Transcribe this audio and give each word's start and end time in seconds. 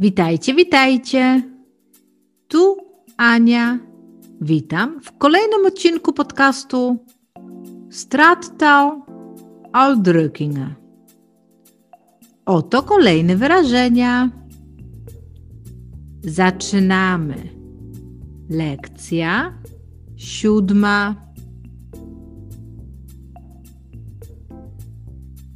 Witajcie, 0.00 0.54
witajcie. 0.54 1.42
Tu 2.48 2.76
Ania. 3.16 3.78
Witam 4.40 5.00
w 5.02 5.18
kolejnym 5.18 5.66
odcinku 5.66 6.12
podcastu 6.12 7.04
Strattal 7.90 9.02
Uitdrukkingen. 9.72 10.74
Oto 12.46 12.82
kolejne 12.82 13.36
wyrażenia. 13.36 14.30
Zaczynamy. 16.24 17.36
Lekcja 18.50 19.58
siódma. 20.16 21.16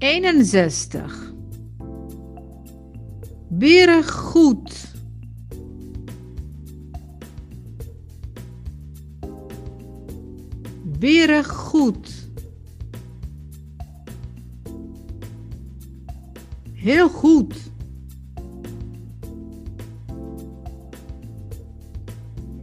61. 0.00 1.33
Beren 3.58 4.08
goed. 4.08 4.92
Beren 10.98 11.44
goed. 11.44 12.28
Heel 16.72 17.08
goed. 17.08 17.70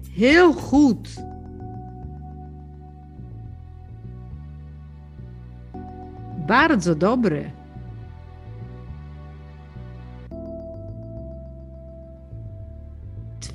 Heel 0.09 0.53
goed. 0.53 1.23
Bardzo 6.45 6.97
dobre. 6.97 7.60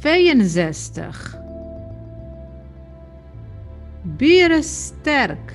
62. 0.07 1.37
Bieren 4.03 4.65
sterk. 4.65 5.55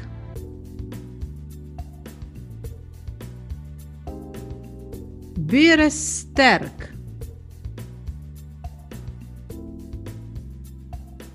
64. 5.48 6.72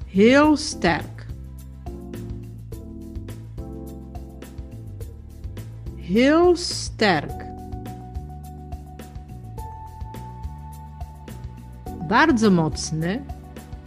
Heel 0.07 0.57
sterk. 0.57 1.27
Heel 5.97 6.57
sterk. 6.57 7.46
Bardzo 12.09 12.51
mocny, 12.51 13.25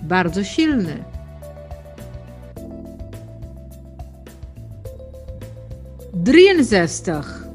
bardzo 0.02 0.44
silny. 0.44 1.04
Drieënzestig. 6.12 7.48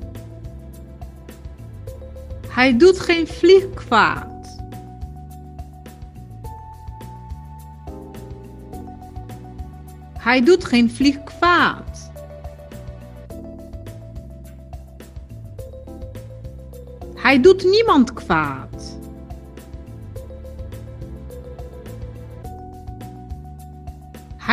Hij 2.48 2.76
doet 2.76 3.00
geen 3.00 3.26
vlieg 3.26 3.74
kwaad. 3.74 4.58
Hij 10.18 10.44
doet 10.44 10.64
geen 10.64 10.90
vlieg 10.90 11.24
kwaad. 11.24 12.10
Hij 17.14 17.40
doet 17.40 17.64
niemand 17.64 18.12
kwaad. 18.12 18.73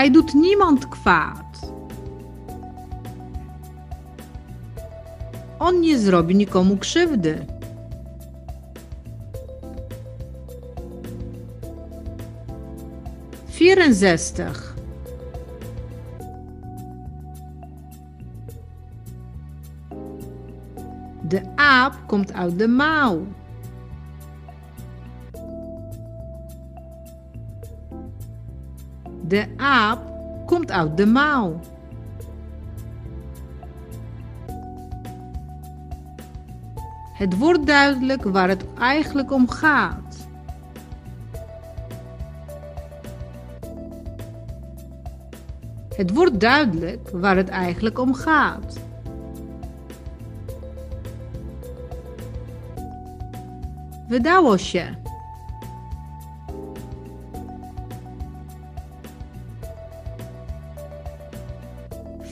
Hij 0.02 0.12
doet 0.12 0.34
niemand 0.34 0.90
kwaad. 0.90 1.74
On 5.58 5.80
nie 5.80 5.98
zrobi 5.98 6.34
nikomu 6.34 6.78
krzywdy. 6.78 7.36
Vierenzestig. 13.46 14.76
De 21.22 21.42
aap 21.56 21.94
komt 22.08 22.34
uit 22.34 22.60
de 22.60 22.68
mouw. 22.68 23.26
De 29.32 29.48
aap 29.58 30.00
komt 30.46 30.72
uit 30.72 30.98
de 30.98 31.06
mouw. 31.06 31.60
Het 37.14 37.38
wordt 37.38 37.68
duidelijk 37.68 38.24
waar 38.24 38.50
het 38.50 38.66
eigenlijk 38.80 39.32
om 39.32 39.50
gaat. 39.50 40.28
Het 45.96 46.14
wordt 46.14 46.40
duidelijk 46.40 47.10
waar 47.14 47.36
het 47.36 47.50
eigenlijk 47.50 48.00
om 48.00 48.14
gaat. 48.14 48.80
Wydało 54.08 54.58
się. 54.58 55.01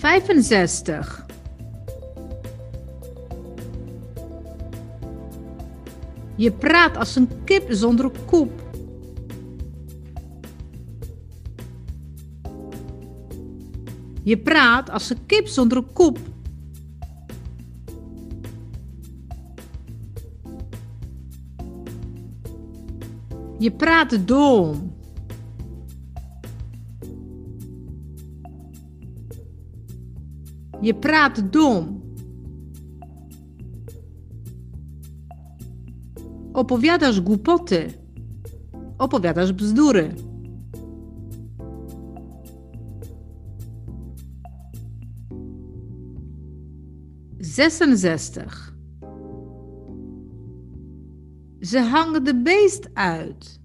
Vijfenzestig. 0.09 1.25
Je 6.35 6.51
praat 6.51 6.97
als 6.97 7.15
een 7.15 7.29
kip 7.43 7.65
zonder 7.71 8.11
kop. 8.25 8.51
Je 14.23 14.37
praat 14.37 14.89
als 14.89 15.09
een 15.09 15.25
kip 15.25 15.47
zonder 15.47 15.83
kop. 15.93 16.19
Je 23.59 23.71
praat 23.71 24.27
dom. 24.27 24.97
Je 30.81 30.93
praat 30.93 31.51
dom. 31.51 32.01
Opowiadasz 36.53 37.21
głupoty. 37.21 37.87
Opowiadasz 38.97 39.53
bzdury. 39.53 40.15
Zesenzestig. 47.39 48.77
Ze 51.59 51.79
hangen 51.79 52.23
de 52.23 52.41
beest 52.41 52.89
uit. 52.93 53.61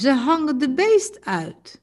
Ze 0.00 0.10
hangen 0.10 0.58
de 0.58 0.70
beest 0.74 1.20
uit. 1.24 1.82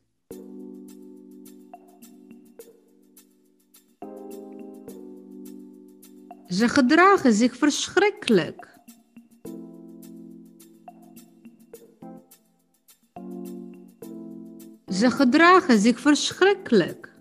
Ze 6.47 6.69
gedragen 6.69 7.33
zich 7.33 7.55
verschrikkelijk. 7.57 8.75
Ze 14.87 15.11
gedragen 15.11 15.79
zich 15.79 15.99
verschrikkelijk. 15.99 17.15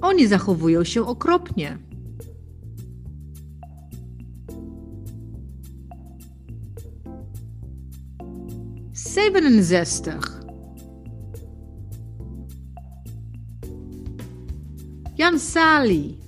Oni 0.00 0.26
zachowują 0.26 0.84
się 0.84 1.04
okropnie. 1.04 1.91
Zevenenzestig. 9.22 10.42
Jan 15.14 15.38
Sali. 15.38 16.18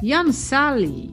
Jan 0.00 0.32
Sali. 0.32 1.10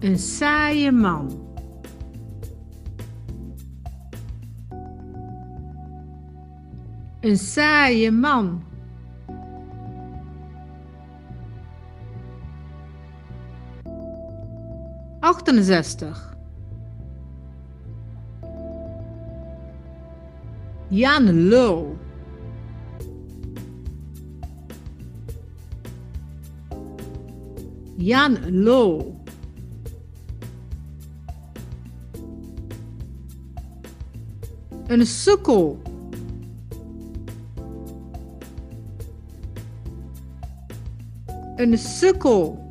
Een 0.00 0.18
saaie 0.18 0.92
man. 0.92 1.30
Een 7.20 7.38
saaie 7.38 8.10
man. 8.10 8.71
Achtenzestig. 15.42 16.16
Jan 20.88 21.48
Lul. 21.50 21.98
Jan 27.96 28.38
Lul. 28.50 29.20
Een 34.86 35.06
sukkel. 35.06 35.82
Een 41.56 41.78
sukkel. 41.78 42.61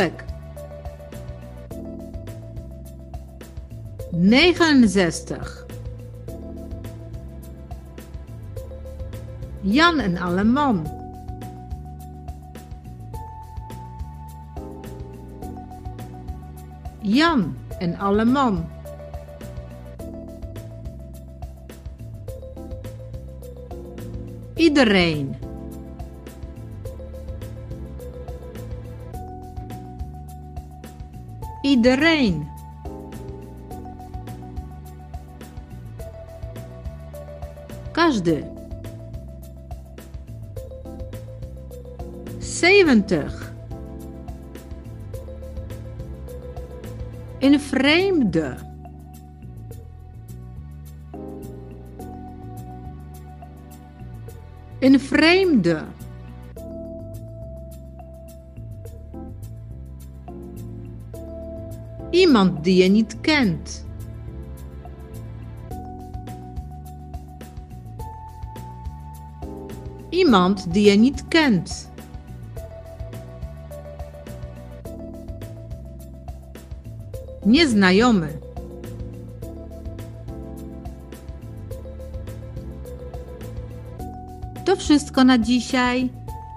Doepek. 0.00 0.24
69. 4.12 5.66
Jan 9.62 10.00
en 10.00 10.16
Alleman. 10.18 10.88
Jan 17.02 17.56
en 17.78 17.96
Alleman. 17.96 18.64
Iedereen. 24.56 25.49
Iedereen. 31.70 32.48
Każdy. 37.92 38.44
Zeventig. 42.38 43.52
Een 47.38 47.60
vreemde. 47.60 48.54
Een 54.78 55.00
vreemde. 55.00 55.84
Iemand 62.20 62.64
die 62.64 62.76
je 62.82 62.88
niet 62.88 63.16
kent. 63.20 63.84
Iemand 70.10 70.72
die 70.72 70.84
je 70.90 70.96
niet 70.96 71.28
kent. 71.28 71.90
Nieznajomy. 77.44 78.38
To 84.64 84.76
wszystko 84.76 85.24
na 85.24 85.38
dzisiaj. 85.38 86.10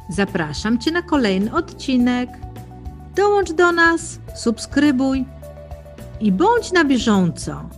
Zapraszam 0.09 0.79
Cię 0.79 0.91
na 0.91 1.01
kolejny 1.01 1.53
odcinek. 1.53 2.29
Dołącz 3.15 3.51
do 3.53 3.71
nas, 3.71 4.19
subskrybuj 4.35 5.25
i 6.23 6.31
bądź 6.31 6.71
na 6.71 6.85
bieżąco. 6.85 7.69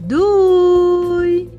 Duj! 0.00 1.50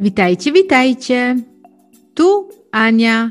Witajcie, 0.00 0.52
witajcie. 0.52 1.36
Tu 2.14 2.48
Ania. 2.72 3.30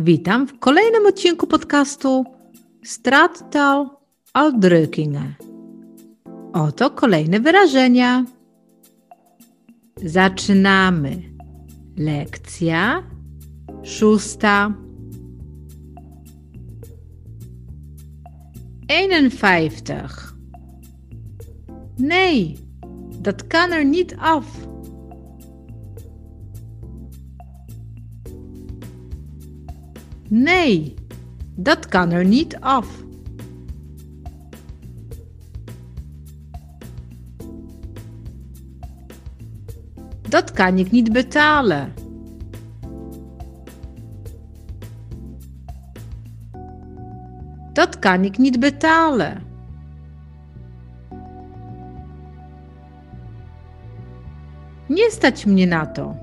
Witam 0.00 0.46
w 0.46 0.58
kolejnym 0.58 1.06
odcinku 1.06 1.46
podcastu 1.46 2.24
Strattal 2.84 3.90
Aldrukingen. 4.32 5.34
Oto 6.52 6.90
kolejne 6.90 7.40
wyrażenia. 7.40 8.24
Zaczynamy. 10.04 11.22
Lekcja 11.96 13.02
szósta. 13.82 14.74
51. 18.86 20.34
Nee, 21.96 22.56
dat 23.22 23.46
kan 23.46 23.72
er 23.72 23.84
niet 23.84 24.16
af. 24.16 24.68
Nee, 30.28 30.94
dat 31.54 31.88
kan 31.88 32.10
er 32.10 32.24
niet 32.24 32.56
af. 32.60 33.07
Dat 40.38 40.52
kan 40.52 40.78
ik 40.78 40.90
niet 40.90 41.12
betalen. 41.12 41.92
Dat 47.72 47.98
kan 47.98 48.24
ik 48.24 48.38
niet 48.38 48.60
betalen. 48.60 49.42
Nie 54.86 55.10
stać 55.10 55.46
mnie 55.46 55.66
na 55.66 55.86
to. 55.86 56.16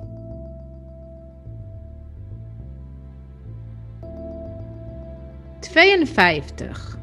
Tweeënvijftig. 5.59 6.97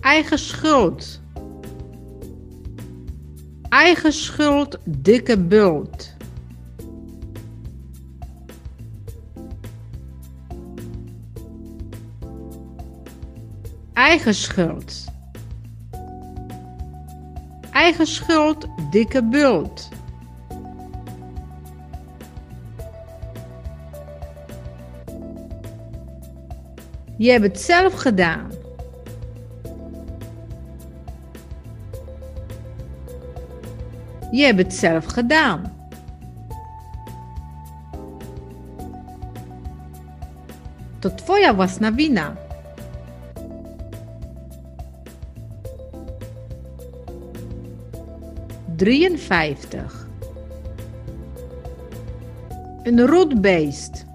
Eigen 0.00 0.38
schuld. 0.38 1.19
Eigen 3.70 4.12
schuld, 4.12 4.78
dikke 4.84 5.38
bult. 5.38 6.16
Eigen 13.92 14.34
schuld. 14.34 15.04
Eigen 17.70 18.06
schuld, 18.06 18.66
dikke 18.90 19.22
bult. 19.24 19.88
Je 27.16 27.30
hebt 27.30 27.44
het 27.44 27.60
zelf 27.60 27.94
gedaan. 27.94 28.59
Je 34.40 34.46
hebt 34.46 34.58
het 34.58 34.74
zelf 34.74 35.04
gedaan. 35.04 35.72
To 40.98 41.14
twoja 41.14 41.54
własna 41.54 41.94
wina. 41.94 42.36
Drieënvijftig. 48.76 50.08
Een 52.82 53.06
rotbeest. 53.06 54.06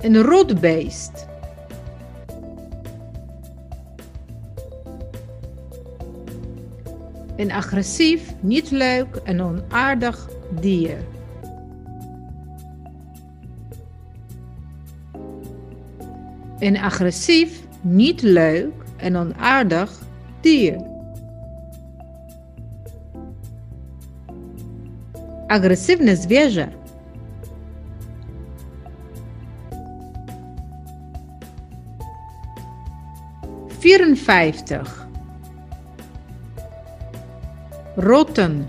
Een 0.00 0.22
rotbeest. 0.22 1.26
een 7.44 7.52
agressief, 7.52 8.34
niet 8.40 8.70
leuk 8.70 9.16
en 9.24 9.40
onaardig 9.40 10.28
dier. 10.60 10.96
Een 16.58 16.78
agressief, 16.78 17.66
niet 17.80 18.22
leuk 18.22 18.72
en 18.96 19.16
onaardig 19.16 19.92
dier. 20.40 20.76
Agressiefne 25.46 26.16
zwierzę. 26.16 26.68
Vierenvijftig. 33.78 35.03
Rotten. 37.96 38.68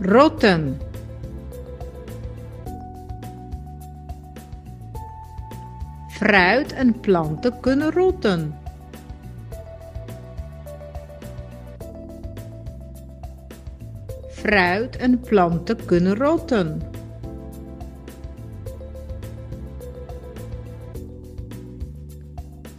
Rotten. 0.00 0.80
Fruit 6.08 6.72
en 6.72 7.00
planten 7.00 7.60
kunnen 7.60 7.92
rotten. 7.92 8.54
Fruit 14.28 14.96
en 14.96 15.20
planten 15.20 15.84
kunnen 15.86 16.16
rotten. 16.16 16.82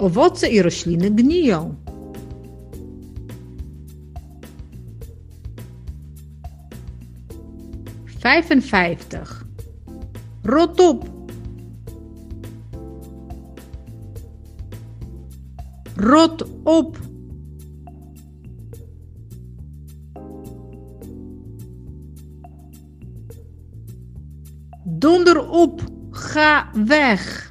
Owoce 0.01 0.47
i 0.49 0.61
rośliny 0.61 1.11
gniją. 1.11 1.75
Vijfenvijftig. 8.21 9.45
Rot 10.43 10.79
op. 10.79 11.09
Rot 15.97 16.43
op. 16.63 16.97
Donder 24.85 25.49
op. 25.49 25.81
Ga 26.11 26.71
weg. 26.85 27.50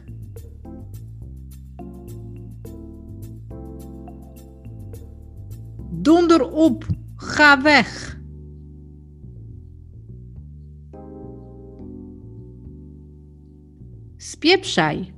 Op. 6.61 6.87
Ga 7.17 7.63
weg. 7.63 8.19
Spieprzaj. 14.17 15.13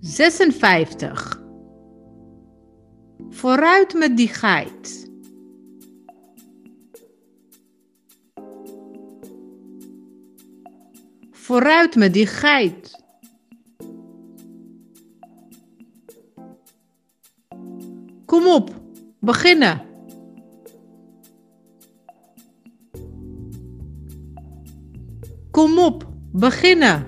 Zesenvijftig. 0.00 1.42
Vooruit 3.28 3.94
met 3.94 4.16
die 4.16 4.28
geit. 4.28 5.10
Vooruit 11.30 11.96
met 11.96 12.12
die 12.12 12.26
geit. 12.26 13.01
Kom 18.42 18.52
op, 18.54 18.70
beginnen. 19.20 19.80
Kom 25.50 25.78
op, 25.78 26.06
beginnen. 26.32 27.06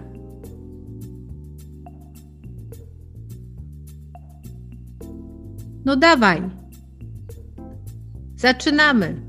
No 5.83 5.99
dawaj. 5.99 6.51
Zaczynamy. 8.35 9.23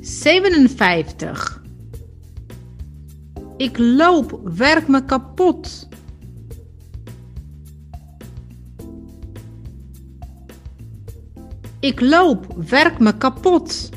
Zevenenvijftig. 0.00 1.62
Ik 3.56 3.78
loop, 3.78 4.40
werk 4.44 4.88
me 4.88 5.04
kapot. 5.04 5.92
Ik 11.84 12.00
loop, 12.00 12.46
werk 12.68 12.98
me 12.98 13.16
kapot. 13.16 13.90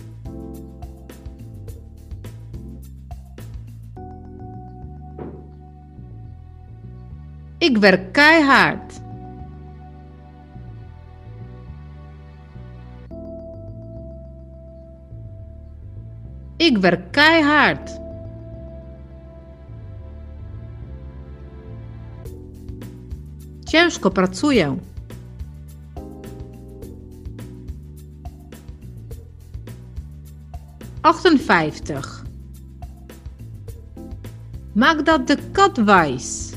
Ik 7.57 7.77
werk 7.77 8.13
keihard. 8.13 9.01
Ik 16.57 16.77
werk 16.77 17.11
keihard. 17.11 17.99
Ciężko 23.65 24.11
pracuję. 24.11 24.77
Achtenvijftig. 31.07 32.23
Maak 34.73 35.05
dat 35.05 35.27
de 35.27 35.37
kat 35.51 35.77
wijs. 35.77 36.53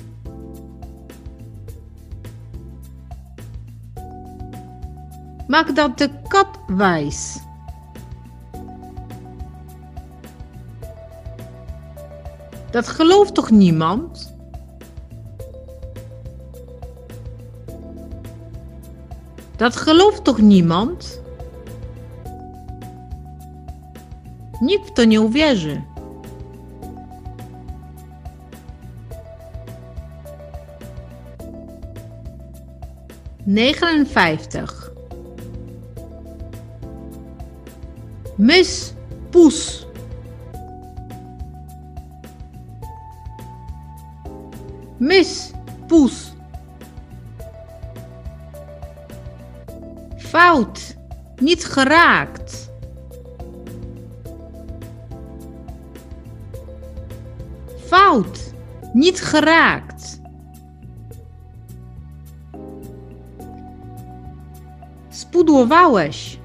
Maak 5.47 5.75
dat 5.75 5.99
de 5.99 6.11
kat 6.29 6.49
wijs. 6.67 7.39
Dat 12.71 12.89
gelooft 12.89 13.35
toch 13.35 13.51
niemand? 13.51 14.35
Dat 19.57 19.77
gelooft 19.77 20.25
toch 20.25 20.41
niemand? 20.41 21.20
Nikt 24.61 24.87
w 24.87 24.93
to 24.93 25.05
nie 25.05 25.21
uwierzy. 25.21 25.83
Negenenvijftig. 33.47 34.91
Mis, 38.39 38.95
poes. 39.31 39.87
Mis, 44.99 45.53
poes. 45.87 46.33
Fout, 50.19 50.97
niet 51.41 51.65
geraakt. 51.65 52.60
Niet 59.01 59.21
geraakt. 59.21 60.21
Spudłowałeś. 65.09 66.39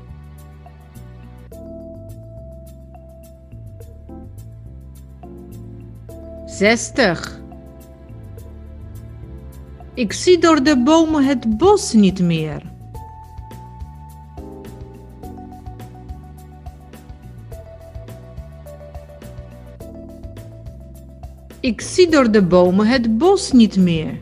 Zestig. 6.46 7.42
Ik 9.94 10.14
zie 10.14 10.40
door 10.40 10.64
de 10.64 10.84
bomen 10.84 11.26
het 11.26 11.58
bos 11.58 11.94
niet 11.94 12.20
meer. 12.20 12.75
Ik 21.66 21.82
zie 21.82 22.10
door 22.10 22.32
de 22.32 22.44
bomen 22.44 22.88
het 22.88 23.18
bos 23.18 23.52
niet 23.52 23.78
meer. 23.78 24.18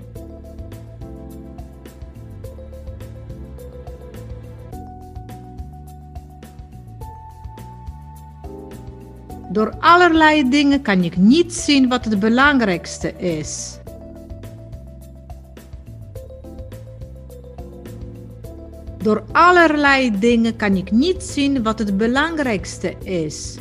Door 9.52 9.76
allerlei 9.80 10.50
dingen 10.50 10.82
kan 10.82 11.04
ik 11.04 11.18
niet 11.18 11.54
zien 11.54 11.90
wat 11.90 12.06
het 12.06 12.20
belangrijkste 12.20 13.14
is. 13.18 13.78
Door 18.98 19.24
allerlei 19.32 20.20
dingen 20.20 20.56
kan 20.56 20.76
ik 20.76 20.92
niet 20.92 21.24
zien 21.24 21.64
wat 21.64 21.80
het 21.80 21.98
belangrijkste 21.98 22.94
is. 23.04 23.58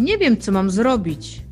Nie 0.00 0.18
wiem, 0.18 0.36
co 0.36 0.52
mam 0.52 0.70
zrobić. 0.70 1.42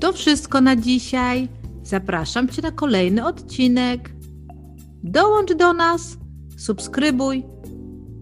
To 0.00 0.12
wszystko 0.12 0.60
na 0.60 0.76
dzisiaj. 0.76 1.48
Zapraszam 1.82 2.48
Cię 2.48 2.62
na 2.62 2.70
kolejny 2.70 3.26
odcinek. 3.26 4.10
Dołącz 5.02 5.54
do 5.54 5.72
nas, 5.72 6.16
subskrybuj 6.56 7.44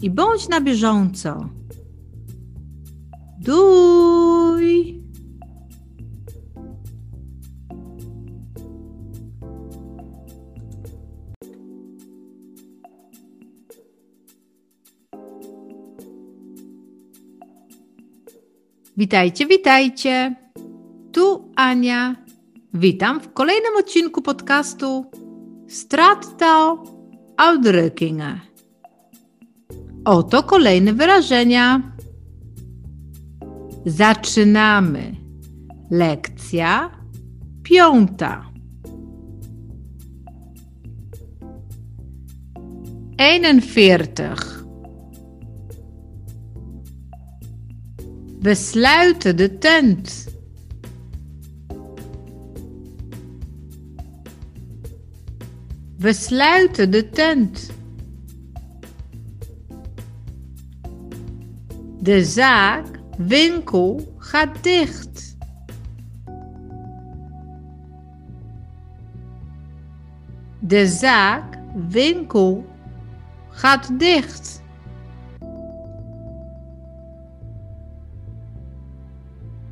i 0.02 0.10
bądź 0.10 0.48
na 0.48 0.60
bieżąco. 0.60 1.48
Duj! 3.40 4.97
Witajcie, 18.98 19.46
witajcie. 19.46 20.34
Tu 21.12 21.52
Ania. 21.56 22.16
Witam 22.74 23.20
w 23.20 23.32
kolejnym 23.32 23.76
odcinku 23.78 24.22
podcastu 24.22 25.04
Stratto 25.68 26.82
Uitdrukkingen. 27.36 28.40
Oto 30.04 30.42
kolejne 30.42 30.92
wyrażenia. 30.92 31.92
Zaczynamy. 33.86 35.16
Lekcja 35.90 36.90
piąta. 37.62 38.50
41. 43.16 44.57
We 48.40 48.54
sluiten 48.54 49.36
de 49.36 49.58
tent. 49.58 50.26
We 55.96 56.12
sluiten 56.12 56.90
de 56.90 57.08
tent. 57.10 57.70
De 62.00 62.24
zaak, 62.24 62.86
winkel 63.16 64.14
gaat 64.18 64.62
dicht. 64.62 65.36
De 70.58 70.86
zaak, 70.86 71.58
winkel 71.88 72.66
gaat 73.50 73.98
dicht. 73.98 74.47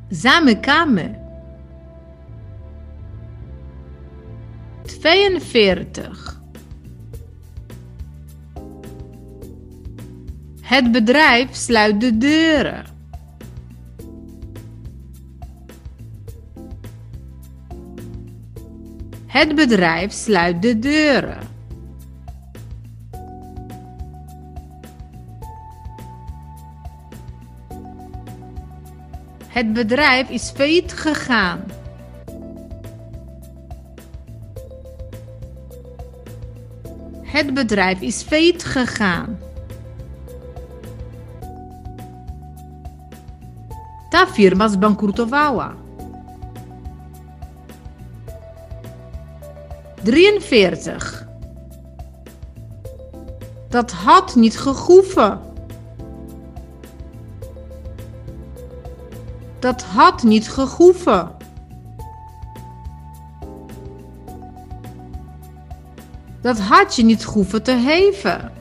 Zamykamy. 0.09 1.15
42. 4.83 6.41
Het 10.61 10.91
bedrijf 10.91 11.55
sluit 11.55 12.01
de 12.01 12.17
deuren. 12.17 12.85
Het 19.25 19.55
bedrijf 19.55 20.11
sluit 20.11 20.61
de 20.61 20.79
deuren. 20.79 21.56
Het 29.57 29.73
bedrijf 29.73 30.29
is 30.29 30.49
failliet 30.49 30.93
gegaan. 30.93 31.63
Het 37.21 37.53
bedrijf 37.53 38.01
is 38.01 38.21
failliet 38.23 38.63
gegaan. 38.63 39.39
Ta 44.09 44.27
firma 44.27 44.67
zbankrutowała. 44.67 45.75
43. 50.03 51.27
Dat 53.69 53.91
had 53.91 54.35
niet 54.35 54.59
gehoeven. 54.59 55.46
Dat 59.67 59.83
had 59.83 60.23
niet 60.23 60.49
gehoeven. 60.49 61.31
Dat 66.41 66.59
had 66.59 66.95
je 66.95 67.03
niet 67.03 67.23
hoeven 67.23 67.63
te 67.63 67.71
heven. 67.71 68.51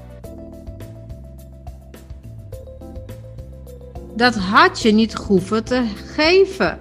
Dat 4.14 4.34
had 4.34 4.82
je 4.82 4.92
niet 4.92 5.14
hoeven 5.14 5.64
te 5.64 5.86
geven. 6.14 6.78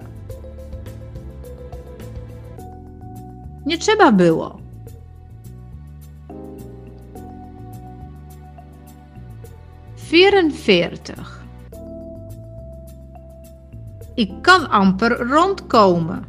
Nie 3.64 3.78
trzeba 3.78 4.12
było. 4.12 4.60
Vierenveertig. 9.94 11.25
Ik 14.16 14.32
kan 14.42 14.70
amper 14.70 15.28
rondkomen. 15.28 16.24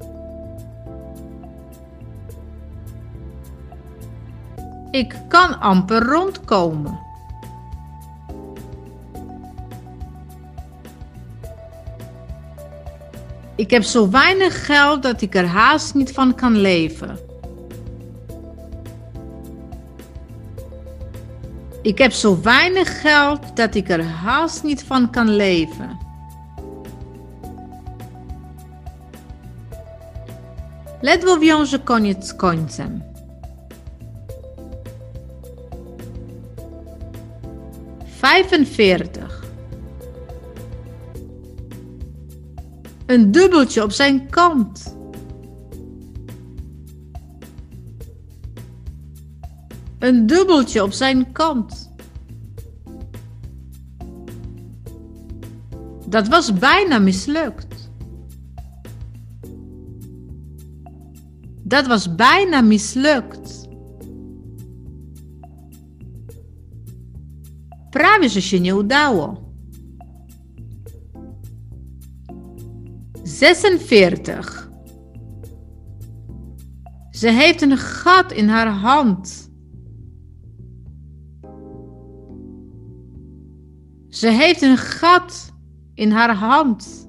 Ik 4.92 5.16
kan 5.28 5.60
amper 5.60 6.04
rondkomen. 6.04 7.00
Ik 13.56 13.70
heb 13.72 13.84
zo 13.84 14.10
weinig 14.10 14.66
geld 14.66 15.04
dat 15.04 15.22
ik 15.22 15.36
er 15.36 15.46
haast 15.46 15.94
niet 15.94 16.14
van 16.14 16.36
kan 16.36 16.58
leven. 16.58 17.20
Ik 21.82 21.98
heb 21.98 22.12
zo 22.12 22.42
weinig 22.42 23.02
geld 23.02 23.56
dat 23.56 23.76
ik 23.76 23.90
er 23.90 24.04
haast 24.04 24.64
niet 24.64 24.84
van 24.84 25.10
kan 25.10 25.30
leven. 25.30 26.07
Ledwo 31.08 31.38
wiąże 31.38 31.80
koniec 31.80 32.28
z 32.28 32.34
końcem. 32.34 33.02
45. 38.20 39.42
Een 43.06 43.32
dubbeltje 43.32 43.84
op 43.84 43.92
zijn 43.92 44.30
kant. 44.30 44.96
Een 50.00 50.28
dubbeltje 50.28 50.84
op 50.84 50.92
zijn 50.92 51.32
kant. 51.32 51.92
Dat 56.08 56.28
was 56.28 56.54
bijna 56.54 57.00
mislukt. 57.00 57.67
Dat 61.68 61.88
was 61.88 62.08
bijna 62.08 62.62
mislukt. 62.62 63.68
Prawie, 67.92 68.30
że 68.30 68.42
się 68.42 68.60
nie 68.60 68.76
udało. 68.76 69.36
46. 73.24 74.22
Ze 77.12 77.32
heeft 77.32 77.62
een 77.62 77.78
gat 77.78 78.32
in 78.32 78.50
haar 78.50 78.68
hand. 78.68 79.50
Ze 84.10 84.30
heeft 84.30 84.62
een 84.62 84.78
gat 84.78 85.54
in 85.96 86.12
haar 86.12 86.36
hand. 86.36 87.07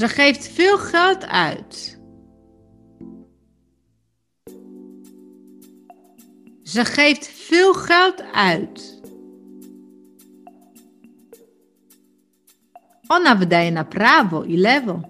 Ze 0.00 0.08
geeft 0.08 0.48
veel 0.48 0.78
geld 0.78 1.26
uit. 1.26 2.00
Ze 6.62 6.84
geeft 6.84 7.26
veel 7.26 7.74
geld 7.74 8.22
uit. 8.32 9.00
Ona 13.06 13.38
wydaje 13.38 13.70
na 13.70 13.84
prawo 13.84 14.44
i 14.44 14.60
lewo. 14.60 15.00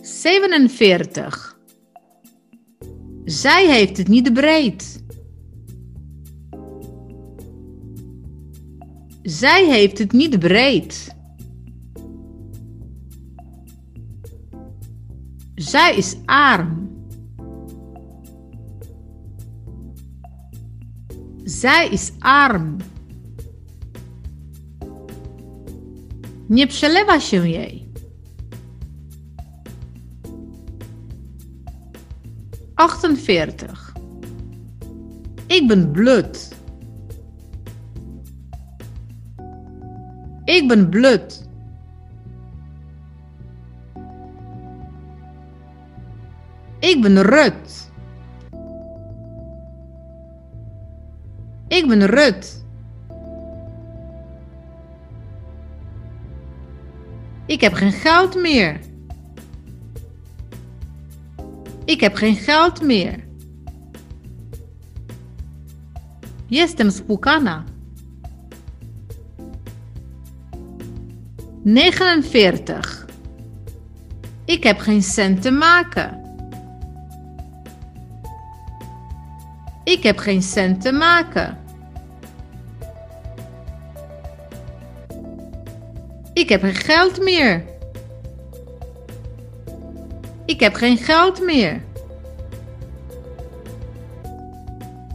Zevenenveertig. 0.00 1.58
Zij 3.24 3.66
heeft 3.66 3.96
het 3.96 4.08
niet 4.08 4.32
breed. 4.32 5.05
Zij 9.26 9.66
heeft 9.66 9.98
het 9.98 10.12
niet 10.12 10.38
breed. 10.38 11.14
Zij 15.54 15.96
is 15.96 16.16
arm. 16.24 16.88
Zij 21.44 21.88
is 21.88 22.12
arm. 22.18 22.76
Nie 26.48 26.66
przelewa 26.66 27.20
się 27.20 27.48
jej. 27.48 27.88
48. 32.74 33.92
Ik 35.46 35.68
ben 35.68 35.92
blut. 35.92 36.55
Ik 40.46 40.68
ben 40.68 40.88
blut. 40.88 41.48
Ik 46.78 47.02
ben 47.02 47.22
rut. 47.22 47.90
Ik 51.68 51.88
ben 51.88 52.06
rut. 52.06 52.64
Ik 57.46 57.60
heb 57.60 57.72
geen 57.72 57.92
geld 57.92 58.34
meer. 58.34 58.80
Ik 61.84 62.00
heb 62.00 62.14
geen 62.14 62.36
geld 62.36 62.82
meer. 62.82 63.24
Jestem 66.46 66.90
spukana. 66.90 67.64
49. 71.66 73.06
Ik 74.44 74.62
heb 74.62 74.78
geen 74.78 75.02
cent 75.02 75.42
te 75.42 75.50
maken. 75.50 76.20
Ik 79.84 80.02
heb 80.02 80.18
geen 80.18 80.42
cent 80.42 80.80
te 80.80 80.92
maken. 80.92 81.58
Ik 86.32 86.48
heb 86.48 86.62
geen 86.62 86.74
geld 86.74 87.22
meer. 87.22 87.64
Ik 90.44 90.60
heb 90.60 90.74
geen 90.74 90.96
geld 90.96 91.40
meer. 91.40 91.82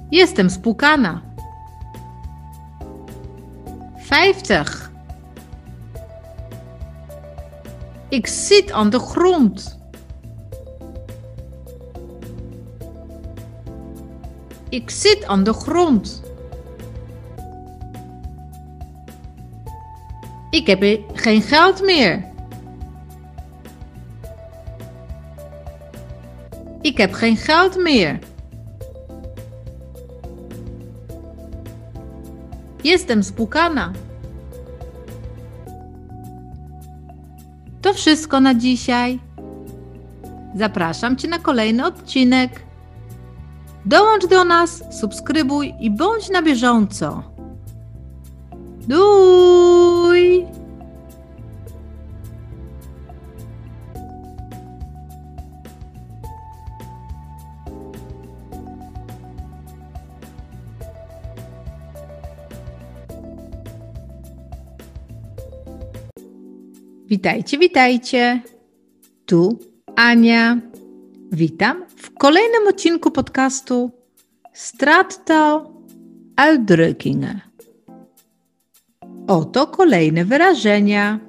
Jestem 0.09 0.49
spukana. 0.49 1.21
50. 3.95 4.90
Ik 8.11 8.27
zit 8.27 8.71
aan 8.71 8.89
de 8.89 8.99
grond. 8.99 9.79
Ik 14.69 14.89
zit 14.89 15.25
aan 15.25 15.43
de 15.43 15.53
grond. 15.53 16.23
Ik 20.49 20.67
heb 20.67 20.99
geen 21.13 21.41
geld 21.41 21.81
meer. 21.81 22.25
Ik 26.81 26.97
heb 26.97 27.13
geen 27.13 27.37
geld 27.37 27.77
meer. 27.77 28.19
Jestem 32.81 33.21
spukana. 33.21 33.91
To 37.91 37.95
wszystko 37.95 38.39
na 38.39 38.55
dzisiaj. 38.55 39.19
Zapraszam 40.55 41.15
Cię 41.17 41.27
na 41.27 41.39
kolejny 41.39 41.85
odcinek. 41.85 42.65
Dołącz 43.85 44.27
do 44.27 44.43
nas, 44.43 44.83
subskrybuj 44.99 45.73
i 45.79 45.91
bądź 45.91 46.29
na 46.29 46.41
bieżąco. 46.41 47.23
Duj! 48.87 49.60
Witajcie, 67.11 67.57
witajcie. 67.57 68.41
Tu 69.25 69.59
Ania. 69.95 70.61
Witam 71.31 71.85
w 71.87 72.13
kolejnym 72.13 72.67
odcinku 72.67 73.11
podcastu 73.11 73.91
Stratto 74.53 75.71
Uitdrukkingen. 76.35 77.39
Oto 79.27 79.67
kolejne 79.67 80.25
wyrażenia. 80.25 81.19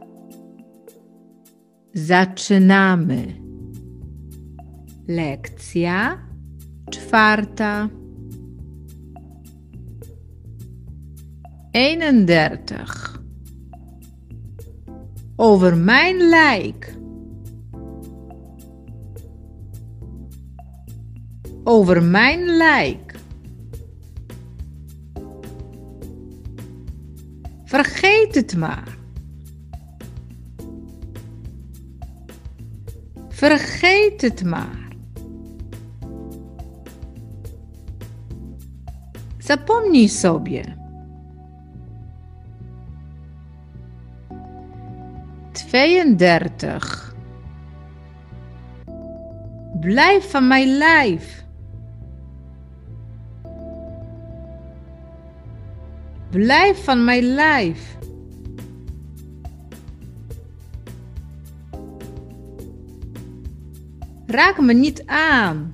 Zaczynamy. 1.95 3.42
Lekcja 5.09 6.18
czwarta. 6.90 7.88
31. 11.73 13.12
Over 15.37 15.77
mijn 15.77 16.16
lijk. 16.16 16.95
Over 21.64 22.03
mijn 22.03 22.45
lijk. 22.57 23.14
Vergeet 27.64 28.35
het 28.35 28.57
maar. 28.57 28.97
Vergeet 33.29 34.21
het 34.23 34.45
maar. 34.45 34.88
Zapomnij 39.38 40.07
sobie. 40.07 40.82
32. 45.73 47.15
Blijf 49.81 50.31
van 50.31 50.47
mijn 50.49 50.77
lijf. 50.77 51.45
Blijf 56.31 56.85
van 56.85 57.05
mijn 57.05 57.23
lijf. 57.23 57.97
Raak 64.27 64.61
me 64.61 64.73
niet 64.73 65.07
aan. 65.07 65.73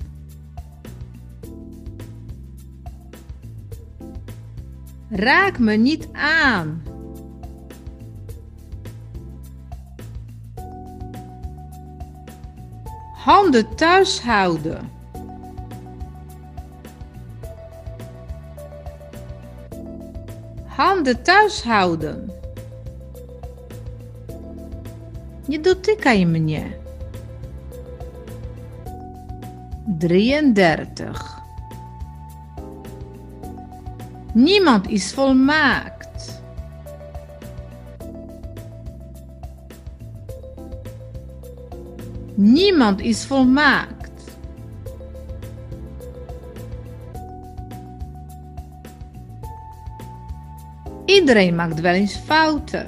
Raak 5.09 5.59
me 5.59 5.73
niet 5.73 6.09
aan. 6.11 6.88
Handen 13.29 13.75
thuis 13.75 14.21
houden. 14.21 14.89
Handen 20.67 21.23
thuis 21.23 21.63
houden. 21.63 22.31
Nie 25.47 25.59
dotykaj 25.59 26.25
mnie. 26.25 26.73
33. 29.99 31.13
Niemand 34.33 34.89
is 34.89 35.13
volmaakt. 35.13 35.98
Niemand 42.69 43.01
is 43.01 43.25
volmaakt. 43.25 44.37
Iedereen 51.05 51.55
maakt 51.55 51.81
wel 51.81 51.93
eens 51.93 52.17
fouten. 52.17 52.85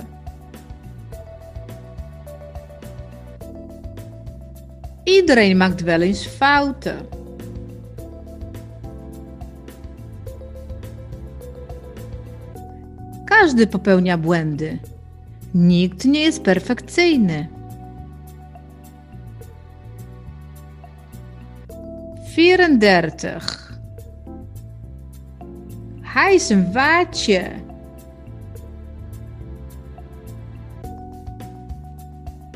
Iedereen 5.03 5.57
maakt 5.57 5.81
wel 5.81 6.01
eens 6.01 6.27
fouten. 6.27 7.05
Każdy 13.25 13.67
popełnia 13.67 14.17
błędy. 14.17 14.79
Nikt 15.53 16.05
nie 16.05 16.21
jest 16.21 16.41
perfekcyjny. 16.41 17.60
Vierendertig. 22.31 23.79
Hij 26.01 26.33
is 26.33 26.49
een 26.49 26.71
waadje. 26.73 27.51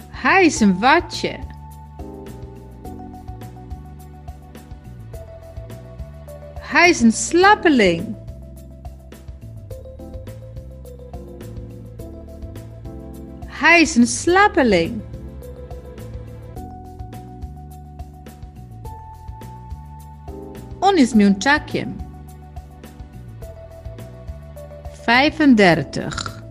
Hij 0.09 0.45
is 0.45 0.59
een 0.59 0.79
watje. 0.79 1.39
Hij 6.59 6.89
is 6.89 7.01
een 7.01 7.11
slappeling. 7.11 8.15
Hij 13.45 13.81
is 13.81 13.95
een 13.95 14.07
slappeling. 14.07 15.01
Is 20.97 21.13
miunczakiem. 21.13 21.95
35. 25.03 26.43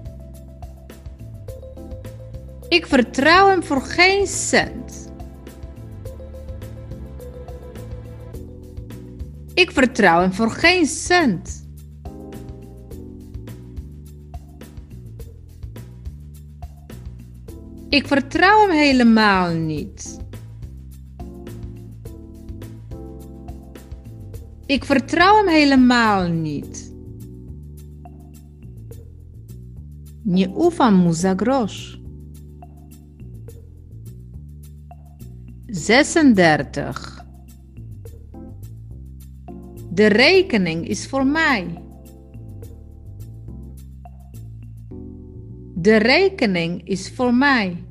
Ik 2.68 2.86
vertrouw 2.86 3.48
hem 3.48 3.62
voor 3.62 3.82
geen 3.82 4.26
cent. 4.26 5.12
Ik 9.54 9.70
vertrouw 9.70 10.20
hem 10.20 10.32
voor 10.32 10.50
geen 10.50 10.86
cent. 10.86 11.66
Ik 17.88 18.06
vertrouw 18.06 18.60
hem 18.60 18.70
helemaal 18.70 19.48
niet. 19.54 20.13
Ik 24.66 24.84
vertrouw 24.84 25.36
hem 25.36 25.48
helemaal 25.48 26.28
niet. 26.28 26.92
Nie 30.22 30.48
ufam 30.58 31.02
mu 31.02 31.12
za 31.12 31.34
grosz. 31.36 32.00
36. 35.66 37.24
De 39.90 40.06
rekening 40.06 40.88
is 40.88 41.06
voor 41.06 41.26
mij. 41.26 41.82
De 45.74 45.96
rekening 45.96 46.88
is 46.88 47.10
voor 47.10 47.34
mij. 47.34 47.84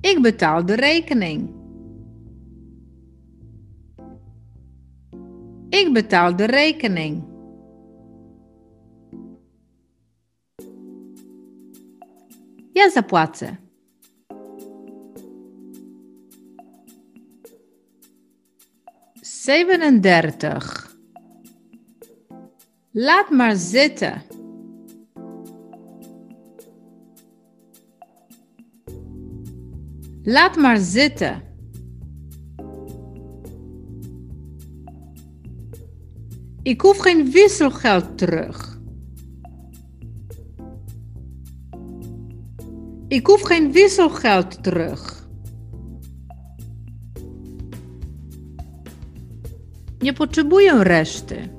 Ik 0.00 0.18
betaal 0.22 0.66
de 0.66 0.74
rekening. 0.74 1.59
Ik 5.80 5.92
betaal 5.92 6.36
de 6.36 6.44
rekening. 6.44 7.24
Ja 12.72 12.90
zapłacę. 12.90 13.56
Zevenendertig. 19.20 20.96
Laat 22.90 23.30
maar 23.30 23.56
zitten. 23.56 24.22
Laat 30.22 30.56
maar 30.56 30.78
zitten. 30.78 31.49
Ik 36.70 36.80
hoef 36.80 36.98
geen 36.98 37.30
wisselgeld 37.30 38.18
terug. 38.18 38.78
Ik 43.08 43.26
hoef 43.26 43.42
geen 43.42 43.72
wisselgeld 43.72 44.62
terug. 44.62 45.28
Nie 49.98 50.12
potrzebuję 50.12 50.82
reszty. 50.82 51.50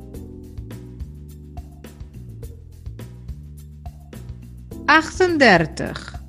Achtendertig. 4.86 6.24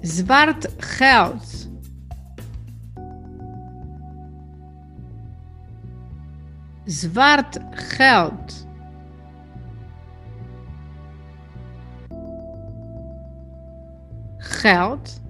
Zwart 0.00 0.68
geld. 0.78 1.51
Zwart 7.02 7.58
geld. 7.70 8.66
Geld 14.38 15.20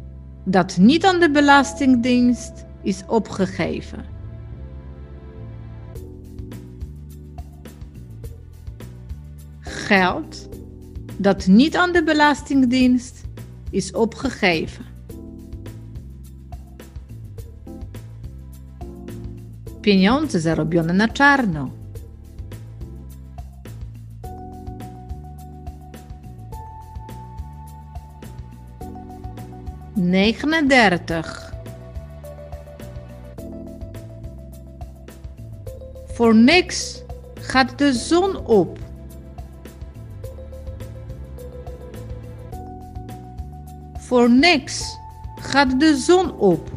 dat 0.44 0.76
niet 0.76 1.04
aan 1.04 1.20
de 1.20 1.30
Belastingdienst 1.30 2.64
is 2.82 3.02
opgegeven. 3.06 4.04
Geld 9.60 10.48
dat 11.16 11.46
niet 11.46 11.76
aan 11.76 11.92
de 11.92 12.04
Belastingdienst 12.04 13.24
is 13.70 13.92
opgegeven. 13.92 14.91
Pieniądze 19.82 20.40
zarobione 20.40 20.92
na 20.92 21.08
czarno. 21.08 21.70
Negenendertig. 29.96 31.52
Voor 36.06 36.34
niks 36.34 37.02
gaat 37.40 37.78
de 37.78 37.92
zon 37.92 38.36
op. 38.46 38.78
Voor 43.98 44.30
niks 44.30 44.96
gaat 45.40 45.80
de 45.80 45.96
zon 45.96 46.38
op. 46.38 46.71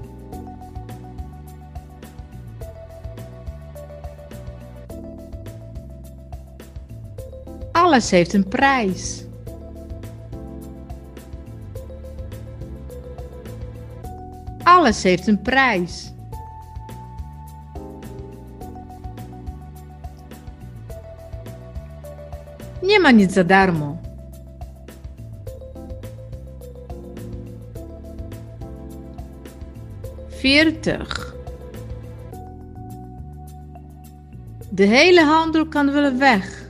Alles 7.96 8.12
heeft 8.12 8.34
een 8.34 8.48
prijs. 8.48 9.24
Alles 14.64 15.04
heeft 15.04 15.28
een 15.28 15.42
prijs. 15.42 16.14
Nie 22.82 23.00
ma 23.00 23.10
nic 23.10 23.48
darmo. 23.48 24.00
Veertig. 30.28 31.36
De 34.70 34.84
hele 34.84 35.24
handel 35.24 35.68
kan 35.68 35.92
wel 35.92 36.16
weg. 36.18 36.65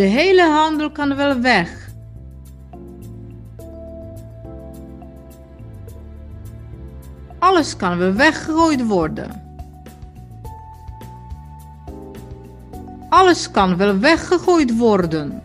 De 0.00 0.06
hele 0.06 0.42
handel 0.42 0.90
kan 0.90 1.16
wel 1.16 1.40
weg. 1.40 1.90
Alles 7.38 7.76
kan 7.76 7.98
weer 7.98 8.16
weggegooid 8.16 8.86
worden. 8.86 9.42
Alles 13.08 13.50
kan 13.50 13.76
wel 13.76 13.98
weggegooid 13.98 14.78
worden. 14.78 15.42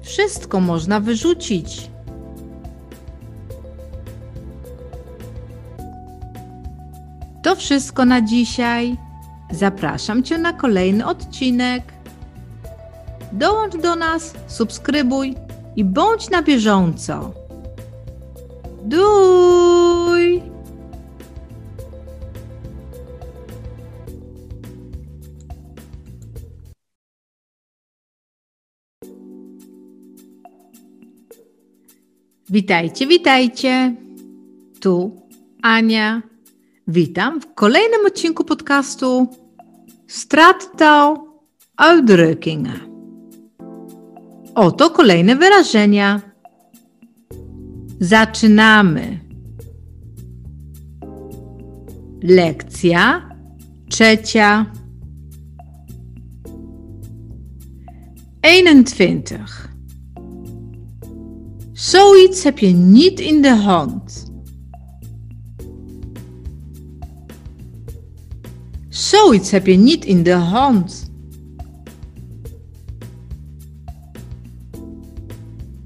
Wszystko 0.00 0.60
można 0.60 1.00
wyrzucić. 1.00 1.90
To 7.42 7.56
wszystko 7.56 8.04
na 8.04 8.20
dzisiaj. 8.20 8.96
Zapraszam 9.54 10.22
Cię 10.22 10.38
na 10.38 10.52
kolejny 10.52 11.06
odcinek. 11.06 11.82
Dołącz 13.32 13.76
do 13.76 13.96
nas, 13.96 14.34
subskrybuj 14.46 15.34
i 15.76 15.84
bądź 15.84 16.30
na 16.30 16.42
bieżąco. 16.42 17.34
Duj! 18.82 20.42
Witajcie, 32.50 33.06
witajcie. 33.06 33.94
Tu 34.80 35.22
Ania. 35.62 36.22
Witam 36.88 37.40
w 37.40 37.54
kolejnym 37.54 38.06
odcinku 38.06 38.44
podcastu 38.44 39.28
Strattal 40.14 41.16
Uitdrukkingen. 41.76 42.80
Oto 44.54 44.90
kolejne 44.90 45.36
wyrażenia. 45.36 46.20
Zaczynamy. 48.00 49.20
Lekcja 52.22 53.28
trzecia. 53.88 54.66
21. 58.42 59.68
Zoiets 61.74 62.44
heb 62.44 62.58
je 62.58 62.72
niet 62.72 63.20
in 63.20 63.42
de 63.42 63.54
hand. 63.56 64.33
Zoiets 68.94 69.50
heb 69.50 69.66
je 69.66 69.76
niet 69.76 70.04
in 70.04 70.22
de 70.22 70.32
hand. 70.32 71.10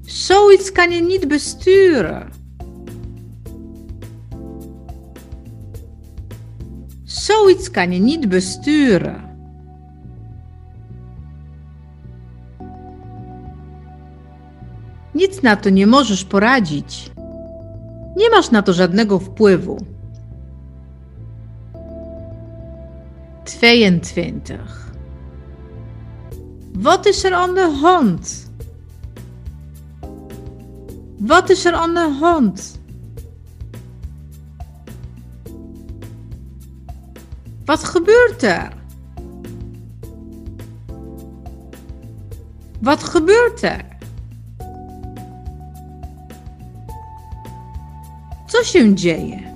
Zoiets 0.01 0.71
kan 0.71 0.91
je 0.91 1.01
niet 1.01 1.27
besturen. 1.27 2.27
Zoiets 7.03 7.71
kan 7.71 7.91
je 7.91 7.99
niet 7.99 8.29
besturen. 8.29 9.37
Nic 15.13 15.41
na 15.41 15.55
to 15.55 15.69
nie 15.69 15.87
możesz 15.87 16.25
poradzić. 16.25 17.11
Nie 18.15 18.29
masz 18.29 18.51
na 18.51 18.61
to 18.61 18.73
żadnego 18.73 19.19
wpływu. 19.19 19.98
22. 23.49 24.91
Wat 26.73 27.05
is 27.05 27.23
er 27.23 27.33
aan 27.33 27.53
de 27.53 27.77
hand? 27.81 28.51
Wat 31.17 31.49
is 31.49 31.65
er 31.65 31.73
aan 31.73 31.93
de 31.93 32.15
hand? 32.19 32.79
Wat 37.65 37.83
gebeurt 37.83 38.43
er? 38.43 38.73
Wat 42.81 43.03
gebeurt 43.03 43.61
er? 43.61 43.85
Co 48.51 48.63
się 48.63 48.93
dzieje? 48.93 49.48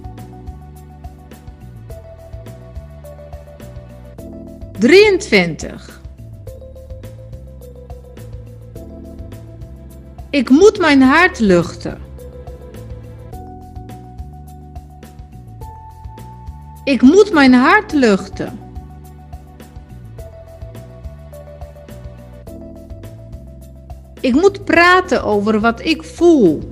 23. 4.84 6.02
Ik 10.30 10.50
moet 10.50 10.80
mijn 10.80 11.02
hart 11.02 11.40
luchten. 11.40 11.98
Ik 16.84 17.02
moet 17.02 17.34
mijn 17.34 17.54
hart 17.54 17.94
luchten. 17.94 18.60
Ik 24.20 24.34
moet 24.34 24.66
praten 24.66 25.24
over 25.24 25.60
wat 25.60 25.82
ik 25.86 26.04
voel. 26.04 26.72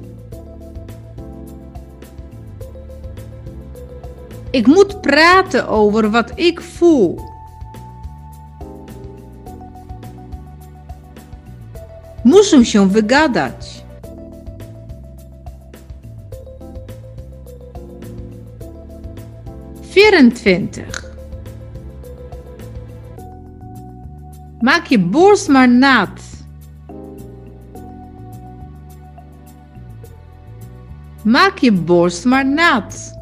Ik 4.49 4.67
moet 4.67 5.01
praten 5.01 5.67
over 5.67 6.09
wat 6.09 6.31
ik 6.35 6.61
voel. 6.61 7.30
Muszę 12.41 12.65
się 12.65 12.89
wygadać. 12.89 13.83
Vierentwintig. 19.81 21.03
Maak 24.61 24.91
je 24.91 24.99
borst 24.99 25.49
maar 25.49 25.69
nat. 25.69 26.21
Maak 31.23 31.63
je 31.63 31.71
borst 31.71 32.25
maar 32.25 32.45
nat. 32.45 33.13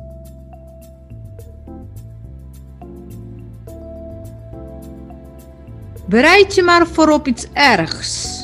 Bereid 6.07 6.55
je 6.55 6.63
maar 6.63 6.87
voor 6.87 7.09
op 7.09 7.27
iets 7.27 7.47
ergs. 7.53 8.38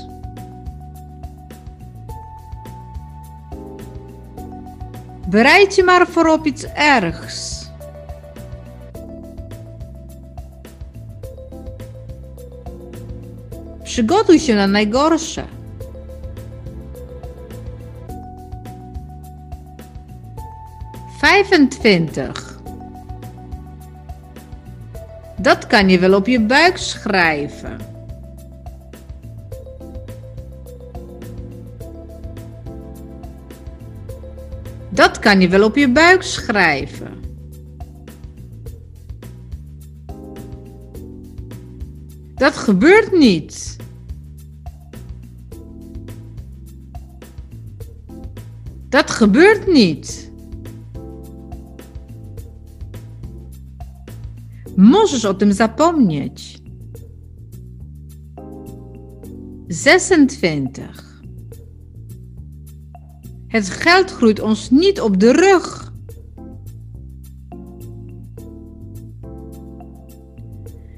Bereid 5.36 5.76
je 5.76 5.84
maar 5.84 6.08
voor 6.08 6.28
op 6.28 6.46
iets 6.46 6.66
ergs. 6.74 7.66
Przygotuj 13.84 14.40
się 14.40 14.56
na 14.56 14.68
najgorsze. 14.68 15.44
Vijfentwintig. 21.20 22.60
Dat 25.38 25.68
kan 25.68 25.90
je 25.90 26.00
wel 26.00 26.14
op 26.14 26.28
je 26.28 26.40
buik 26.40 26.78
schrijven. 26.78 27.95
Kan 35.26 35.42
je 35.42 35.50
wel 35.50 35.64
op 35.64 35.76
je 35.76 35.92
buik 35.92 36.24
schrijven. 36.24 37.14
Dat 42.36 42.56
gebeurt 42.56 43.12
niet. 43.12 43.76
Dat 48.90 49.12
gebeurt 49.12 49.68
niet. 49.68 50.32
Możesz 54.76 55.26
o 55.26 55.34
tym 55.34 55.52
zapomnieć. 55.52 56.62
26. 59.68 61.05
Het 63.56 63.70
geld 63.70 64.12
groeit 64.12 64.40
ons 64.40 64.70
niet 64.70 65.02
op 65.02 65.20
de 65.20 65.32
rug. 65.32 65.94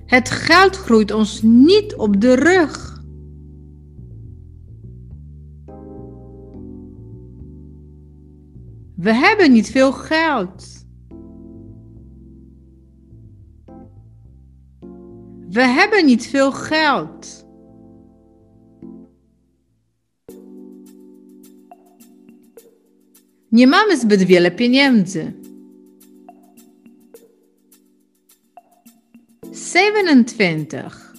Het 0.06 0.30
geld 0.30 0.76
groeit 0.76 1.12
ons 1.12 1.42
niet 1.42 1.96
op 1.96 2.22
de 2.22 2.34
rug. 2.34 3.04
We 8.96 9.14
hebben 9.14 9.52
niet 9.52 9.70
veel 9.70 9.92
geld. 9.92 10.86
We 15.50 15.62
hebben 15.62 16.06
niet 16.06 16.28
veel 16.28 16.52
geld. 16.52 17.47
Nie 23.58 23.68
mamy 23.68 23.98
zbyt 23.98 24.24
wiele 24.24 24.52
pieniędzy. 24.52 25.34
27. 29.52 31.14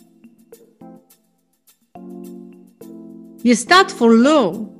Je 3.43 3.55
staat 3.55 3.93
voor 3.93 4.15
lul. 4.15 4.77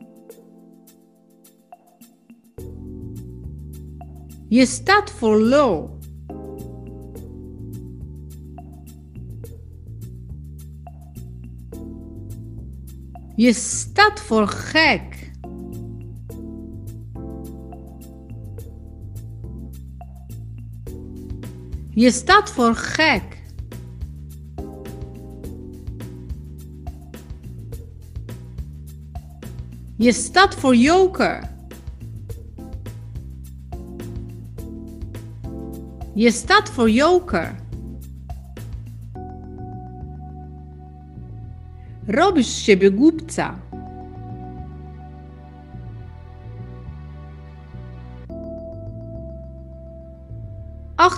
Je 4.49 4.67
staat 4.67 5.11
voor 5.11 5.43
lul. 5.43 5.99
Je 13.37 13.53
staat 13.53 14.21
voor 14.21 14.47
gek. 14.47 15.18
Je 21.99 22.11
staat 22.11 22.51
voor 22.51 22.75
gek. 22.75 23.43
Je 29.97 30.13
staat 30.13 30.55
voor 30.55 30.77
joker. 30.77 31.51
Je 36.15 36.31
staat 36.31 36.71
voor 36.71 36.91
joker. 36.91 37.55
Robisz 42.07 42.49
z 42.49 42.65
siebie 42.65 42.91
głupca. 42.91 43.68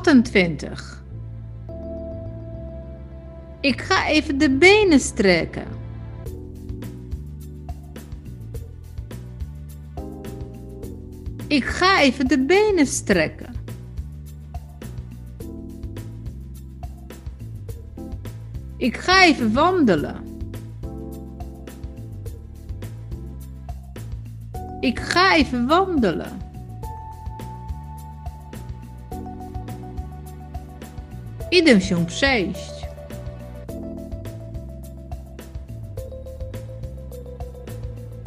Achtentwintig. 0.00 1.02
Ik 3.60 3.80
ga 3.80 4.08
even 4.08 4.38
de 4.38 4.50
benen 4.50 5.00
strekken. 5.00 5.66
Ik 11.46 11.64
ga 11.64 12.00
even 12.00 12.28
de 12.28 12.44
benen 12.44 12.86
strekken. 12.86 13.54
Ik 18.76 18.96
ga 18.96 19.24
even 19.24 19.52
wandelen. 19.52 20.16
Ik 24.80 24.98
ga 24.98 25.34
even 25.34 25.66
wandelen. 25.66 26.49
Idę 31.50 31.80
się 31.80 32.06
przejść. 32.06 32.70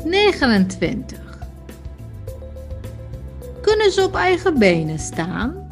Negenentwintig. 0.05 1.19
Kunnen 3.61 3.91
ze 3.91 4.03
op 4.05 4.15
eigen 4.15 4.59
benen 4.59 4.99
staan? 4.99 5.69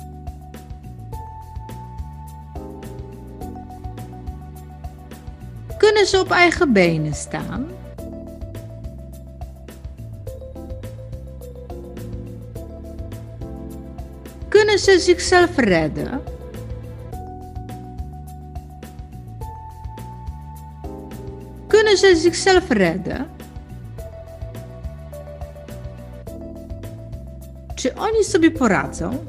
Kunnen 5.77 6.07
ze 6.07 6.19
op 6.19 6.31
eigen 6.31 6.73
benen 6.73 7.13
staan? 7.13 7.65
Kunnen 14.49 14.79
ze 14.79 14.99
zichzelf 14.99 15.57
redden? 15.57 16.30
Kunnen 21.91 22.15
ze 22.15 22.21
zichzelf 22.21 22.69
redden? 22.69 23.25
Czy 27.75 27.95
oni 27.95 28.23
sobie 28.23 28.51
poradzą? 28.51 29.25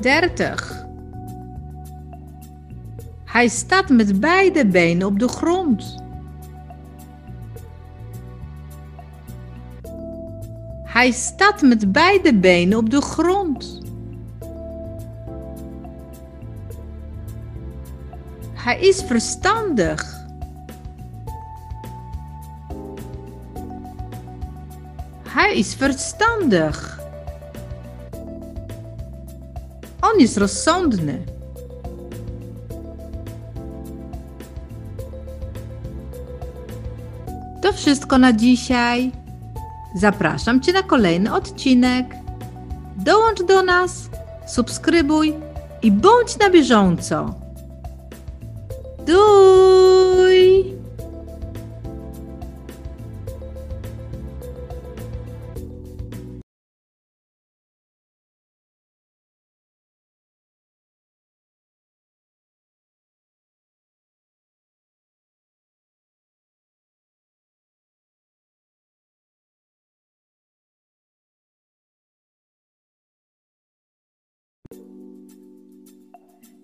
Dertig. 0.00 0.84
Hij 3.24 3.48
staat 3.48 3.88
met 3.88 4.20
beide 4.20 4.66
benen 4.66 5.06
op 5.06 5.18
de 5.18 5.28
grond. 5.28 5.96
Hij 10.84 11.10
staat 11.10 11.62
met 11.62 11.92
beide 11.92 12.34
benen 12.34 12.78
op 12.78 12.90
de 12.90 13.00
grond. 13.00 13.79
Hij 18.70 18.80
is 18.80 19.02
verstandig. 19.02 20.26
Hij 25.28 25.56
is 25.56 25.74
verstandig. 25.74 27.00
On 30.00 30.18
jest 30.18 30.36
rozsądny. 30.36 31.24
To 37.62 37.72
wszystko 37.72 38.18
na 38.18 38.32
dzisiaj. 38.32 39.12
Zapraszam 39.94 40.60
Cię 40.60 40.72
na 40.72 40.82
kolejny 40.82 41.34
odcinek. 41.34 42.06
Dołącz 42.96 43.42
do 43.42 43.62
nas, 43.62 44.08
subskrybuj 44.46 45.34
i 45.82 45.92
bądź 45.92 46.38
na 46.38 46.50
bieżąco. 46.50 47.39
Duj! 49.10 50.70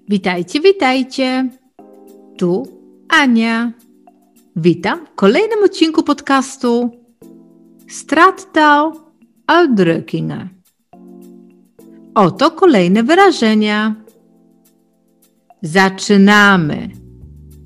Witajcie, 0.08 0.60
witajcie. 0.60 1.65
Tu 2.36 2.66
Ania. 3.08 3.72
Witam 4.56 5.06
w 5.06 5.14
kolejnym 5.14 5.64
odcinku 5.64 6.02
podcastu 6.02 6.90
Strattal 7.88 8.92
uitdrukkingen. 9.46 10.48
Oto 12.14 12.50
kolejne 12.50 13.02
wyrażenia. 13.02 13.94
Zaczynamy. 15.62 16.90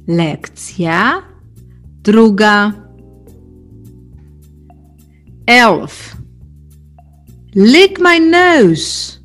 Lekcja 0.08 1.22
druga. 2.02 2.72
Elf. 5.46 6.16
Lick 7.54 8.00
my 8.00 8.20
nose. 8.20 9.19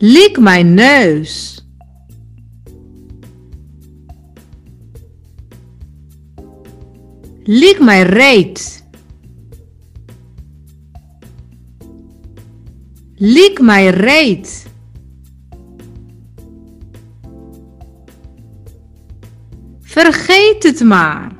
Lick 0.00 0.38
my 0.38 0.62
nose. 0.62 1.60
Lick 7.46 7.80
my 7.80 8.02
reet. 8.02 8.84
Lick 13.16 13.60
my 13.60 13.88
reet. 13.88 14.66
Vergeet 19.80 20.62
het 20.62 20.80
maar. 20.80 21.32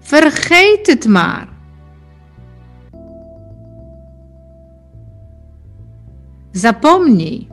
Vergeet 0.00 0.86
het 0.86 1.06
maar. 1.06 1.51
Zapomnij. 6.52 7.46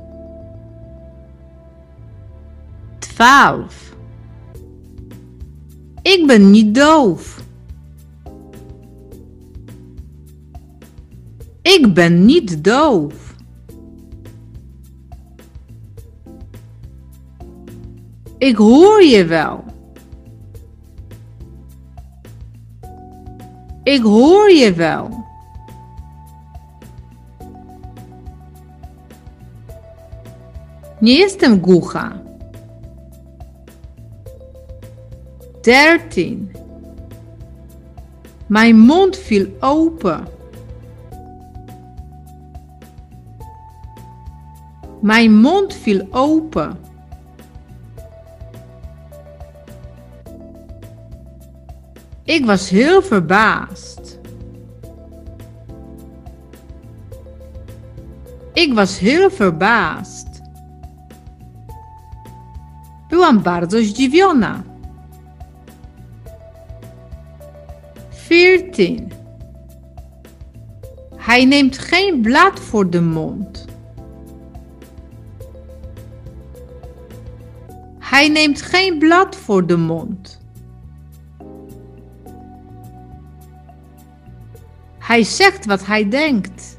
Twaalf. 3.00 3.96
Ik 6.02 6.28
ben 6.28 6.52
niet 6.52 6.76
doof. 6.76 7.44
Ik 11.62 11.94
ben 11.94 12.26
niet 12.26 12.64
doof. 12.64 13.36
Ik 18.38 18.56
hoor 18.56 19.04
je 19.04 19.26
wel. 19.26 19.64
Ik 23.84 24.02
hoor 24.02 24.52
je 24.52 24.74
wel. 24.74 25.28
Nie 31.02 31.18
jestem 31.18 31.60
głucha. 31.60 32.22
Thirteen. 35.62 36.52
Mijn 38.48 38.80
mond 38.80 39.18
viel 39.18 39.48
open. 39.60 40.28
Mijn 45.02 45.34
mond 45.34 45.74
viel 45.74 46.08
open. 46.12 46.78
Ik 52.24 52.46
was 52.46 52.70
heel 52.70 53.02
verbaasd. 53.02 54.20
Ik 58.54 58.74
was 58.74 59.00
heel 59.00 59.30
verbaasd. 59.30 60.29
Byłam 63.20 63.42
bardzo 63.42 63.82
zdziwiona. 63.82 64.64
14. 68.10 69.10
Hij 71.16 71.46
neemt 71.46 71.78
geen 71.78 72.22
blad 72.22 72.60
voor 72.60 72.90
de 72.90 73.02
mond. 73.02 73.66
Hij 78.00 78.30
neemt 78.30 78.62
geen 78.62 79.00
blad 79.00 79.36
voor 79.36 79.68
de 79.68 79.78
mond. 79.78 80.42
Hij 85.00 85.24
zegt 85.24 85.66
wat 85.66 85.86
hij 85.86 86.10
denkt. 86.10 86.79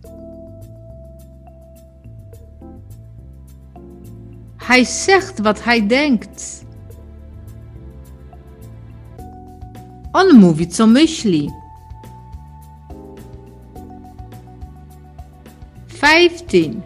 Hij 4.71 4.85
zegt 4.85 5.39
wat 5.39 5.65
hij 5.65 5.87
denkt. 5.87 6.65
On 10.13 10.37
mówi 10.37 10.67
co 10.67 10.87
myśli. 10.87 11.51
15. 15.87 16.83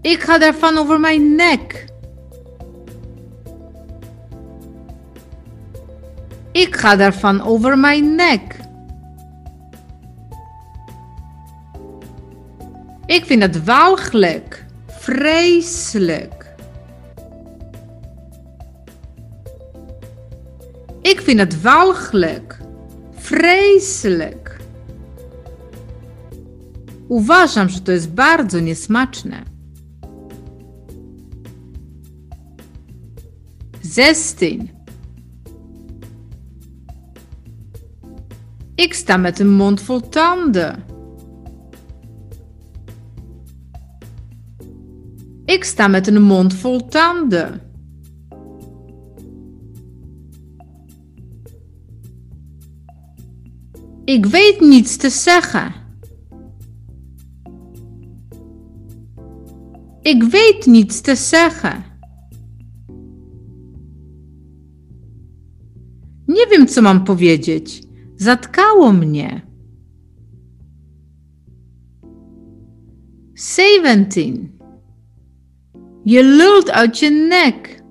Ik 0.00 0.20
ga 0.20 0.38
daarvan 0.38 0.78
over 0.78 1.00
mijn 1.00 1.34
nek. 1.34 1.84
Ik 6.52 6.76
ga 6.76 6.96
daarvan 6.96 7.40
over 7.40 7.78
mijn 7.78 8.14
nek. 8.14 8.56
Ik 13.06 13.24
vind 13.24 13.42
het 13.42 13.64
walgelijk. 13.64 14.65
Vreselijk. 15.06 16.54
Ik 21.02 21.20
vind 21.20 21.38
het 21.38 21.60
walgelijk. 21.60 22.58
Vreselijk. 23.16 24.56
Uważam, 27.08 27.68
że 27.68 27.80
to 27.80 27.92
jest 27.92 28.10
bardzo 28.10 28.60
niesmaczne. 28.60 29.42
16. 33.82 34.68
Ik 38.76 38.94
sta 38.94 39.16
met 39.16 39.40
een 39.40 39.52
mond 39.52 39.80
vol 39.80 40.00
tanden. 40.00 40.95
Ik 45.46 45.64
sta 45.64 45.88
met 45.88 46.06
een 46.06 46.22
mond 46.22 46.54
vol 46.54 46.88
tanden. 46.88 47.60
Ik 54.04 54.26
weet 54.26 54.60
niets 54.60 54.96
te 54.96 55.10
zeggen. 55.10 55.74
Ik 60.02 60.22
weet 60.22 60.66
niets 60.66 61.00
te 61.00 61.14
zeggen. 61.14 61.84
Nie 66.26 66.46
wiem, 66.50 66.66
co 66.66 66.82
mam 66.82 67.04
powiedzieć. 67.04 67.82
Zatkało 68.16 68.92
mnie. 68.92 69.42
17. 73.34 74.55
Je 76.08 76.24
lult 76.24 76.70
uit 76.70 76.98
je 76.98 77.10
nek. 77.10 77.82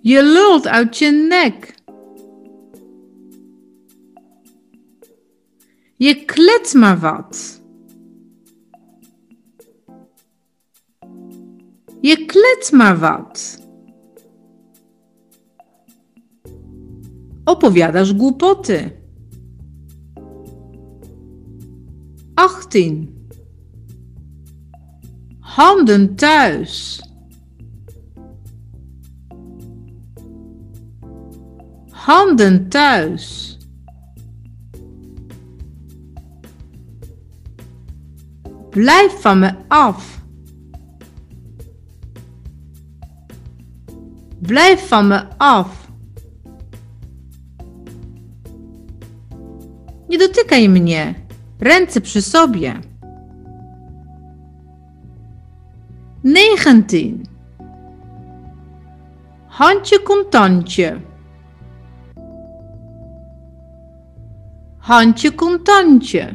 Je 0.00 0.22
lult 0.22 0.66
uit 0.66 0.98
je 0.98 1.10
nek. 1.10 1.74
Je 5.96 6.24
klets 6.24 6.72
maar 6.72 6.98
wat. 6.98 7.62
Je 12.00 12.24
klets 12.24 12.70
maar 12.70 12.98
wat. 12.98 13.66
Opowiadasz 17.44 18.12
głupoty. 18.12 19.01
18. 22.42 23.08
Handen 25.40 26.16
thuis. 26.16 27.00
Handen 31.90 32.68
thuis. 32.68 33.56
Blijf 38.70 39.20
van 39.20 39.38
me 39.38 39.54
af. 39.68 40.22
Blijf 44.40 44.88
van 44.88 45.08
me 45.08 45.24
af. 45.36 45.88
Nie 50.08 50.18
dotykaj 50.18 50.68
mnie. 50.68 51.21
Ręce 51.62 52.00
przy 52.00 52.22
sobie. 52.22 52.80
19. 56.24 56.98
Handje 59.48 59.98
kontancie. 59.98 61.00
Handje 64.78 65.32
kontancie. 65.32 66.34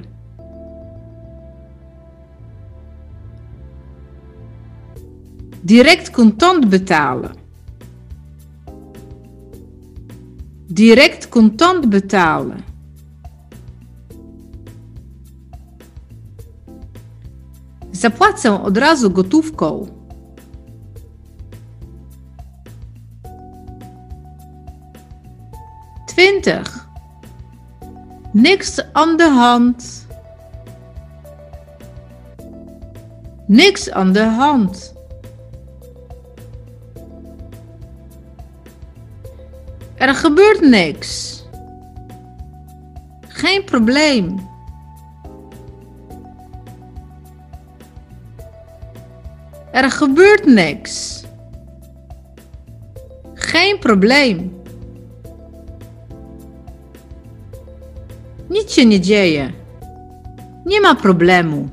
Direct 5.63 6.11
contant 6.11 6.65
betalen. 6.65 7.33
Direct 10.69 11.27
contant 11.27 11.85
betalen. 11.85 12.76
Zapłacę 17.97 18.63
od 18.63 18.77
razu 18.77 19.11
gotówką. 19.11 19.87
Twintig. 26.07 26.87
Niks 28.33 28.81
aan 28.93 29.17
de 29.17 29.29
hand. 29.29 30.07
Niks 33.47 33.91
aan 33.91 34.13
de 34.13 34.23
hand. 34.23 34.93
Er 39.95 40.15
gebeurt 40.15 40.61
niks. 40.61 41.43
Geen 43.27 43.63
probleem. 43.63 44.46
Er 49.77 49.91
gebeurt 49.91 50.45
niks. 50.45 51.23
Geen 53.35 53.79
probleem. 53.79 54.49
Nic 58.49 58.71
się 58.71 58.85
nie 58.85 58.99
dzieje. 58.99 59.51
Nie 60.65 60.81
ma 60.81 60.95
problemu. 60.95 61.69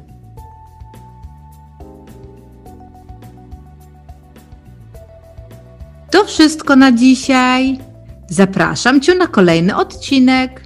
To 6.11 6.25
wszystko 6.25 6.77
na 6.77 6.93
dzisiaj. 6.93 7.79
Zapraszam 8.29 9.01
Cię 9.01 9.15
na 9.15 9.27
kolejny 9.27 9.77
odcinek. 9.77 10.65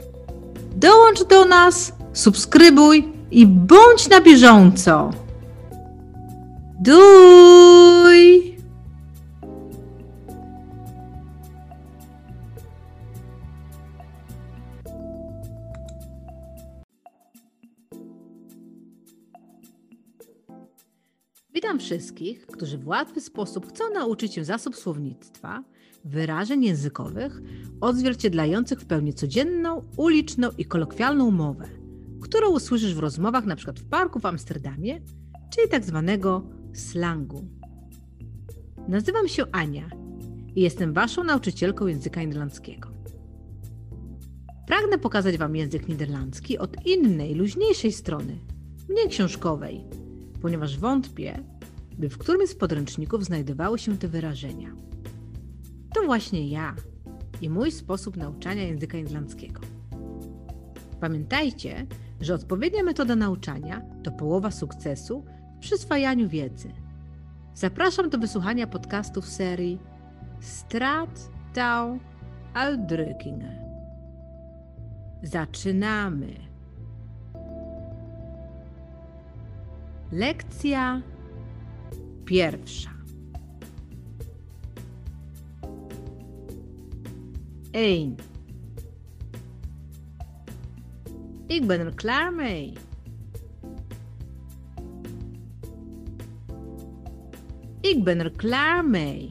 Dołącz 0.77 1.25
do 1.25 1.45
nas, 1.45 1.93
subskrybuj 2.13 3.09
i 3.31 3.47
bądź 3.47 4.09
na 4.09 4.21
bieżąco. 4.21 5.28
Duj! 6.81 8.57
Witam 21.55 21.79
wszystkich, 21.79 22.47
którzy 22.47 22.79
w 22.79 22.89
łatwy 22.89 23.21
sposób 23.21 23.69
chcą 23.69 23.85
nauczyć 23.95 24.35
się 24.35 24.45
zasób 24.45 24.77
słownictwa, 24.77 25.65
wyrażeń 26.05 26.65
językowych 26.65 27.41
odzwierciedlających 27.81 28.81
w 28.81 28.87
pełni 28.87 29.15
codzienną, 29.15 29.83
uliczną 29.97 30.51
i 30.59 30.65
kolokwialną 30.65 31.31
mowę, 31.31 31.69
którą 32.21 32.51
usłyszysz 32.51 32.95
w 32.95 32.99
rozmowach 32.99 33.45
np. 33.45 33.73
w 33.73 33.85
parku 33.85 34.19
w 34.19 34.27
Amsterdamie, 34.27 35.01
czyli 35.51 35.69
tak 35.69 35.85
zwanego 35.85 36.58
slangu. 36.79 37.45
Nazywam 38.89 39.29
się 39.29 39.45
Ania 39.53 39.91
i 40.57 40.61
jestem 40.61 40.93
Waszą 40.93 41.25
nauczycielką 41.25 41.87
języka 41.87 42.23
niderlandzkiego. 42.23 42.89
Pragnę 44.67 44.99
pokazać 44.99 45.39
Wam 45.39 45.57
język 45.57 45.89
niderlandzki 45.89 46.59
od 46.59 46.87
innej, 46.87 47.35
luźniejszej 47.35 47.93
strony, 47.93 48.39
mniej 48.89 49.09
książkowej, 49.09 49.85
ponieważ 50.43 50.79
wątpię, 50.79 51.45
by 51.99 52.09
w 52.09 52.19
którymś 52.19 52.51
z 52.51 52.55
podręczników 52.55 53.25
znajdowały 53.25 53.79
się 53.79 53.99
te 53.99 54.09
wyrażenia. 54.09 54.77
To 55.95 56.03
właśnie 56.03 56.49
ja 56.49 56.75
i 57.41 57.51
mój 57.51 57.71
sposób 57.73 58.17
nauczania 58.17 58.63
języka 58.63 58.99
niderlandzkiego. 58.99 59.61
Pamiętajcie, 61.01 61.87
że 62.21 62.35
odpowiednia 62.35 62.83
metoda 62.83 63.17
nauczania 63.17 63.83
to 64.03 64.11
połowa 64.11 64.51
sukcesu 64.51 65.25
przyswajaniu 65.61 66.29
wiedzy. 66.29 66.73
Zapraszam 67.55 68.11
do 68.11 68.19
wysłuchania 68.19 68.67
podcastów 68.67 69.27
serii 69.27 69.79
Strat 70.41 71.31
Tau 71.55 71.99
Aldrückingen. 72.55 73.59
Zaczynamy. 75.23 76.35
Lekcja 80.13 81.03
pierwsza. 82.25 82.91
Ein. 87.75 88.17
Ik 91.49 91.67
ben 91.67 91.81
er. 91.81 92.88
Ik 97.89 98.05
ben 98.05 98.19
er 98.19 98.31
klaar 98.31 98.85
mee. 98.85 99.31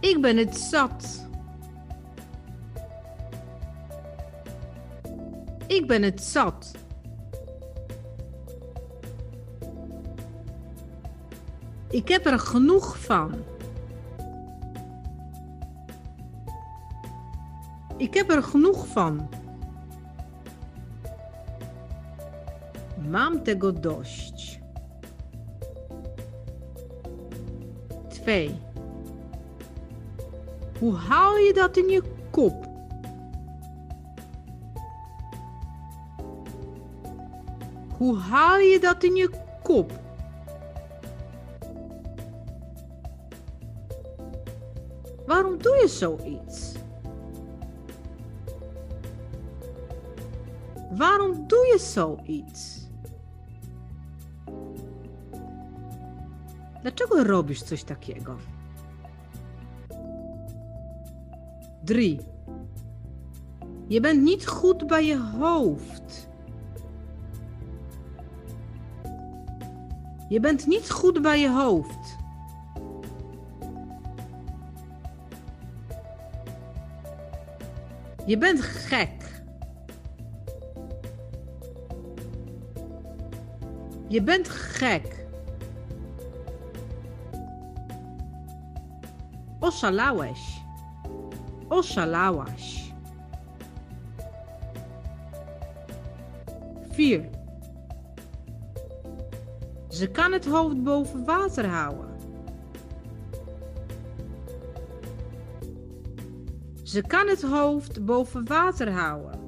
Ik 0.00 0.20
ben 0.20 0.36
het 0.36 0.56
zat. 0.56 1.28
Ik 5.66 5.86
ben 5.86 6.02
het 6.02 6.22
zat. 6.22 6.72
Ik 11.90 12.08
heb 12.08 12.26
er 12.26 12.38
genoeg 12.38 12.98
van. 12.98 13.34
Ik 17.96 18.14
heb 18.14 18.30
er 18.30 18.42
genoeg 18.42 18.86
van. 18.86 19.37
Mam 23.08 23.40
tego 23.40 23.72
dość. 23.72 24.60
Twee. 28.10 28.50
Hoe 30.80 30.94
haal 30.94 31.36
je 31.36 31.52
dat 31.52 31.76
in 31.76 31.88
je 31.88 32.02
kop? 32.30 32.66
Hoe 37.98 38.18
haal 38.18 38.58
je 38.58 38.78
dat 38.80 39.02
in 39.04 39.16
je 39.16 39.30
kop? 39.62 39.92
Waarom 45.26 45.58
doe 45.58 45.76
je 45.76 45.88
zoiets? 45.88 46.72
Waarom 50.90 51.46
doe 51.46 51.66
je 51.66 51.78
zoiets? 51.78 52.77
Dlaczego 56.88 57.24
robisz 57.24 57.62
coś 57.62 57.84
takiego? 57.84 58.36
3. 61.84 62.18
Je 63.88 64.00
bent 64.00 64.22
niet 64.22 64.46
goed 64.46 64.86
bij 64.86 65.06
je 65.06 65.18
hoofd. 65.18 66.28
Je 70.28 70.40
bent 70.40 70.66
niet 70.66 70.90
goed 70.90 71.22
bij 71.22 71.40
je 71.40 71.50
hoofd. 71.50 72.16
Je 78.26 78.38
bent 78.38 78.60
gek. 78.60 79.42
Je 84.08 84.22
bent 84.22 84.48
gek. 84.48 85.17
Oszalałeś. 89.78 90.40
Oszalałaś. 91.68 92.92
4. 96.92 97.30
Ze 99.90 100.08
kan 100.08 100.32
het 100.32 100.46
hoofd 100.46 100.76
boven 100.76 101.24
water 101.24 101.68
houden. 101.68 102.08
Ze 106.84 107.02
kan 107.02 107.28
het 107.28 107.42
hoofd 107.42 108.04
boven 108.04 108.44
water 108.44 108.92
houden. 108.92 109.38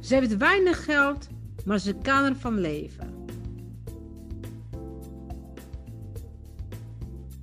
Ze 0.00 0.14
heeft 0.14 0.36
weinig 0.36 0.84
geld, 0.84 1.28
maar 1.64 1.78
ze 1.78 1.94
kan 1.94 2.24
ervan 2.24 2.58
leven. 2.58 3.11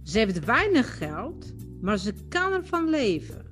Ze 0.09 0.17
heeft 0.17 0.45
weinig 0.45 0.97
geld, 0.97 1.53
maar 1.81 1.97
ze 1.97 2.13
kan 2.29 2.51
ervan 2.51 2.89
leven. 2.89 3.45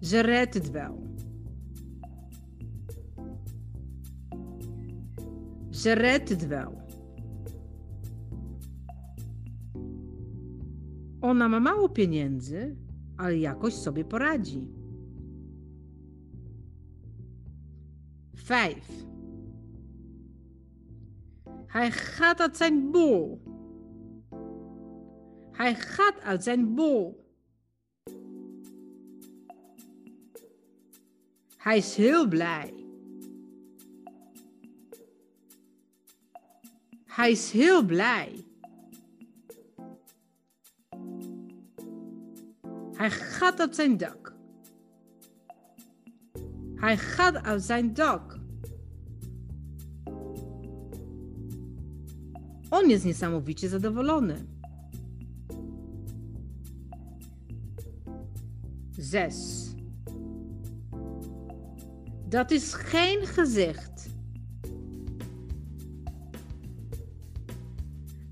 Ze 0.00 0.20
redt 0.20 0.54
het 0.54 0.70
wel. 0.70 1.02
Ze 5.70 5.92
redt 5.92 6.28
het 6.28 6.46
wel. 6.46 6.82
Ona 11.20 11.48
ma 11.48 11.58
mało 11.58 11.88
pieniędzy, 11.88 12.76
ale 13.16 13.38
jakoś 13.38 13.74
sobie 13.74 14.04
poradzi. 14.04 14.68
5. 18.46 19.13
Hij 21.74 21.90
gaat 21.90 22.40
uit 22.40 22.56
zijn 22.56 22.90
bol. 22.90 23.42
Hij 25.52 25.74
gaat 25.74 26.20
uit 26.20 26.44
zijn 26.44 26.74
bol. 26.74 27.24
Hij 31.56 31.76
is 31.76 31.96
heel 31.96 32.28
blij. 32.28 32.86
Hij 37.04 37.30
is 37.30 37.50
heel 37.50 37.84
blij. 37.84 38.44
Hij 42.92 43.10
gaat 43.10 43.60
uit 43.60 43.74
zijn 43.74 43.96
dak. 43.96 44.34
Hij 46.74 46.96
gaat 46.96 47.34
uit 47.34 47.62
zijn 47.62 47.94
dak. 47.94 48.43
On 52.74 52.90
jest 52.90 53.04
niesamowicie 53.04 53.68
zadowolony. 53.68 54.44
Zes. 58.98 59.68
Dat 62.28 62.50
is 62.50 62.74
geen 62.74 63.26
gezicht. 63.26 64.08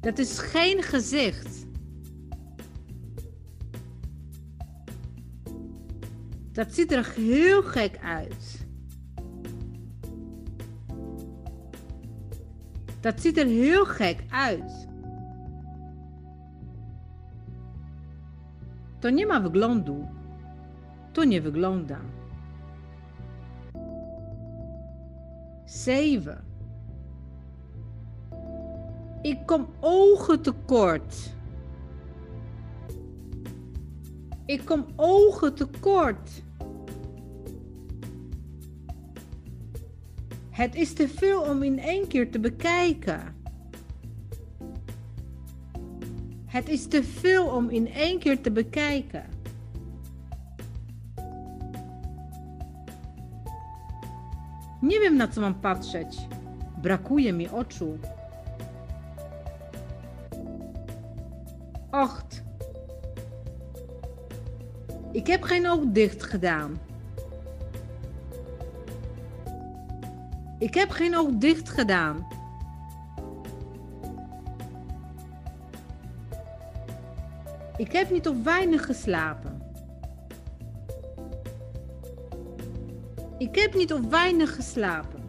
Dat 0.00 0.18
is 0.18 0.38
geen 0.38 0.82
gezicht. 0.82 1.66
Dat 6.52 6.74
ziet 6.74 6.92
er 6.92 7.12
heel 7.14 7.62
gek 7.62 7.98
uit. 7.98 8.61
Dat 13.02 13.20
ziet 13.20 13.38
er 13.38 13.46
heel 13.46 13.84
gek 13.84 14.24
uit. 14.30 14.88
To 18.98 19.10
nie 19.10 19.26
ma 19.26 19.40
wyglądu. 19.42 20.06
To 21.12 21.24
nie 21.24 21.40
wygląda. 21.40 21.98
7. 25.64 26.44
Ik 29.22 29.46
kom 29.46 29.66
ogen 29.80 30.42
tekort. 30.42 31.34
Ik 34.46 34.64
kom 34.64 34.86
ogen 34.96 35.54
tekort. 35.54 36.42
Het 40.52 40.74
is 40.74 40.92
te 40.92 41.08
veel 41.08 41.40
om 41.40 41.62
in 41.62 41.78
één 41.78 42.08
keer 42.08 42.30
te 42.30 42.40
bekijken. 42.40 43.20
Het 46.46 46.68
is 46.68 46.86
te 46.86 47.04
veel 47.04 47.46
om 47.46 47.70
in 47.70 47.92
één 47.92 48.18
keer 48.18 48.40
te 48.40 48.50
bekijken. 48.50 49.24
Nie 54.80 54.98
wiem 54.98 55.16
na 55.16 55.28
co 55.28 55.40
mam 55.40 55.60
patrzeć. 55.60 56.26
Brakuje 56.80 57.32
mi 57.32 57.48
oczu. 57.48 57.98
Acht. 61.90 62.42
Ik 65.12 65.26
heb 65.26 65.42
geen 65.42 65.68
oog 65.68 65.84
dicht 65.86 66.22
gedaan. 66.22 66.91
Ik 70.62 70.74
heb 70.74 70.90
geen 70.90 71.16
oog 71.16 71.28
dicht 71.30 71.68
gedaan. 71.68 72.26
Ik 77.76 77.92
heb 77.92 78.10
niet 78.10 78.28
of 78.28 78.42
weinig 78.42 78.84
geslapen. 78.84 79.62
Ik 83.38 83.56
heb 83.56 83.74
niet 83.74 83.92
of 83.92 84.00
weinig 84.08 84.54
geslapen. 84.54 85.22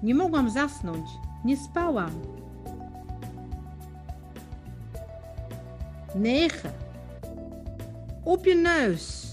Nie 0.00 0.14
mogłam 0.14 0.48
zasnąć. 0.48 1.08
Nie 1.44 1.56
spałam. 1.56 2.10
9. 6.14 6.72
Op 8.24 8.44
je 8.44 8.54
neus. 8.54 9.25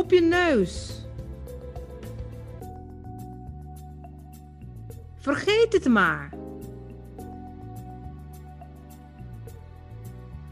Op 0.00 0.10
je 0.10 0.20
neus. 0.20 1.04
Vergeet 5.14 5.72
het 5.72 5.88
maar. 5.88 6.30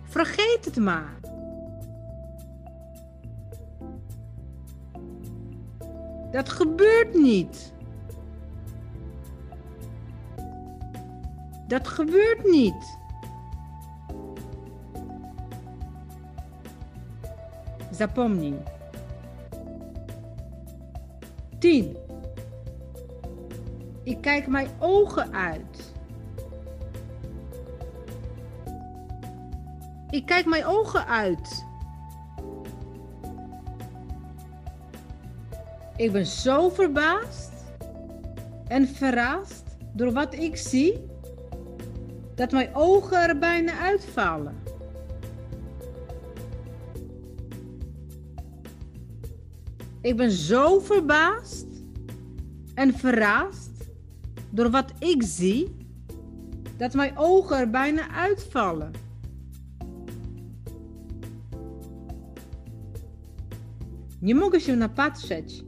Vergeet 0.04 0.64
het 0.64 0.76
maar. 0.76 1.20
Dat 6.30 6.48
gebeurt 6.48 7.14
niet. 7.14 7.72
Dat 11.66 11.88
gebeurt 11.88 12.44
niet. 12.44 12.98
Zapomnij. 17.90 18.76
10. 21.58 21.96
Ik 24.02 24.20
kijk 24.20 24.46
mijn 24.46 24.68
ogen 24.78 25.32
uit. 25.32 25.92
Ik 30.10 30.26
kijk 30.26 30.46
mijn 30.46 30.64
ogen 30.64 31.06
uit. 31.06 31.66
Ik 35.96 36.12
ben 36.12 36.26
zo 36.26 36.68
verbaasd 36.68 37.52
en 38.68 38.88
verrast 38.88 39.62
door 39.92 40.12
wat 40.12 40.34
ik 40.34 40.56
zie, 40.56 41.06
dat 42.34 42.50
mijn 42.50 42.74
ogen 42.74 43.28
er 43.28 43.38
bijna 43.38 43.78
uitvallen. 43.78 44.67
Ik 50.02 50.16
ben 50.16 50.30
zo 50.30 50.80
verbaasd 50.80 51.66
en 52.74 52.92
verrast 52.94 53.70
door 54.50 54.70
wat 54.70 54.92
ik 54.98 55.22
zie, 55.22 55.76
dat 56.76 56.94
mijn 56.94 57.16
ogen 57.16 57.56
er 57.58 57.70
bijna 57.70 58.08
uitvallen. 58.08 58.92
Nie 64.20 64.34
mogę 64.34 64.60
się 64.60 64.76
napatrzeć. 64.76 65.64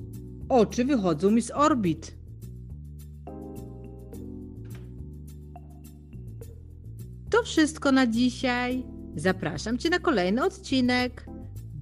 Oczy 0.49 0.85
wychodzą 0.85 1.31
mi 1.31 1.43
z 1.43 1.51
orbit. 1.51 2.17
To 7.31 7.43
wszystko 7.43 7.93
na 7.93 8.07
dzisiaj. 8.07 8.85
Zapraszam 9.17 9.79
Cię 9.79 9.91
na 9.91 9.99
kolejny 9.99 10.45
odcinek. 10.45 11.27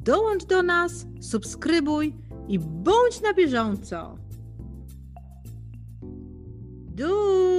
Dołącz 0.05 0.44
do 0.44 0.62
nas, 0.62 1.07
subskrybuj 1.20 2.28
i 2.49 2.59
bądź 2.59 3.20
na 3.20 3.34
bieżąco. 3.34 4.16
Du! 6.96 7.57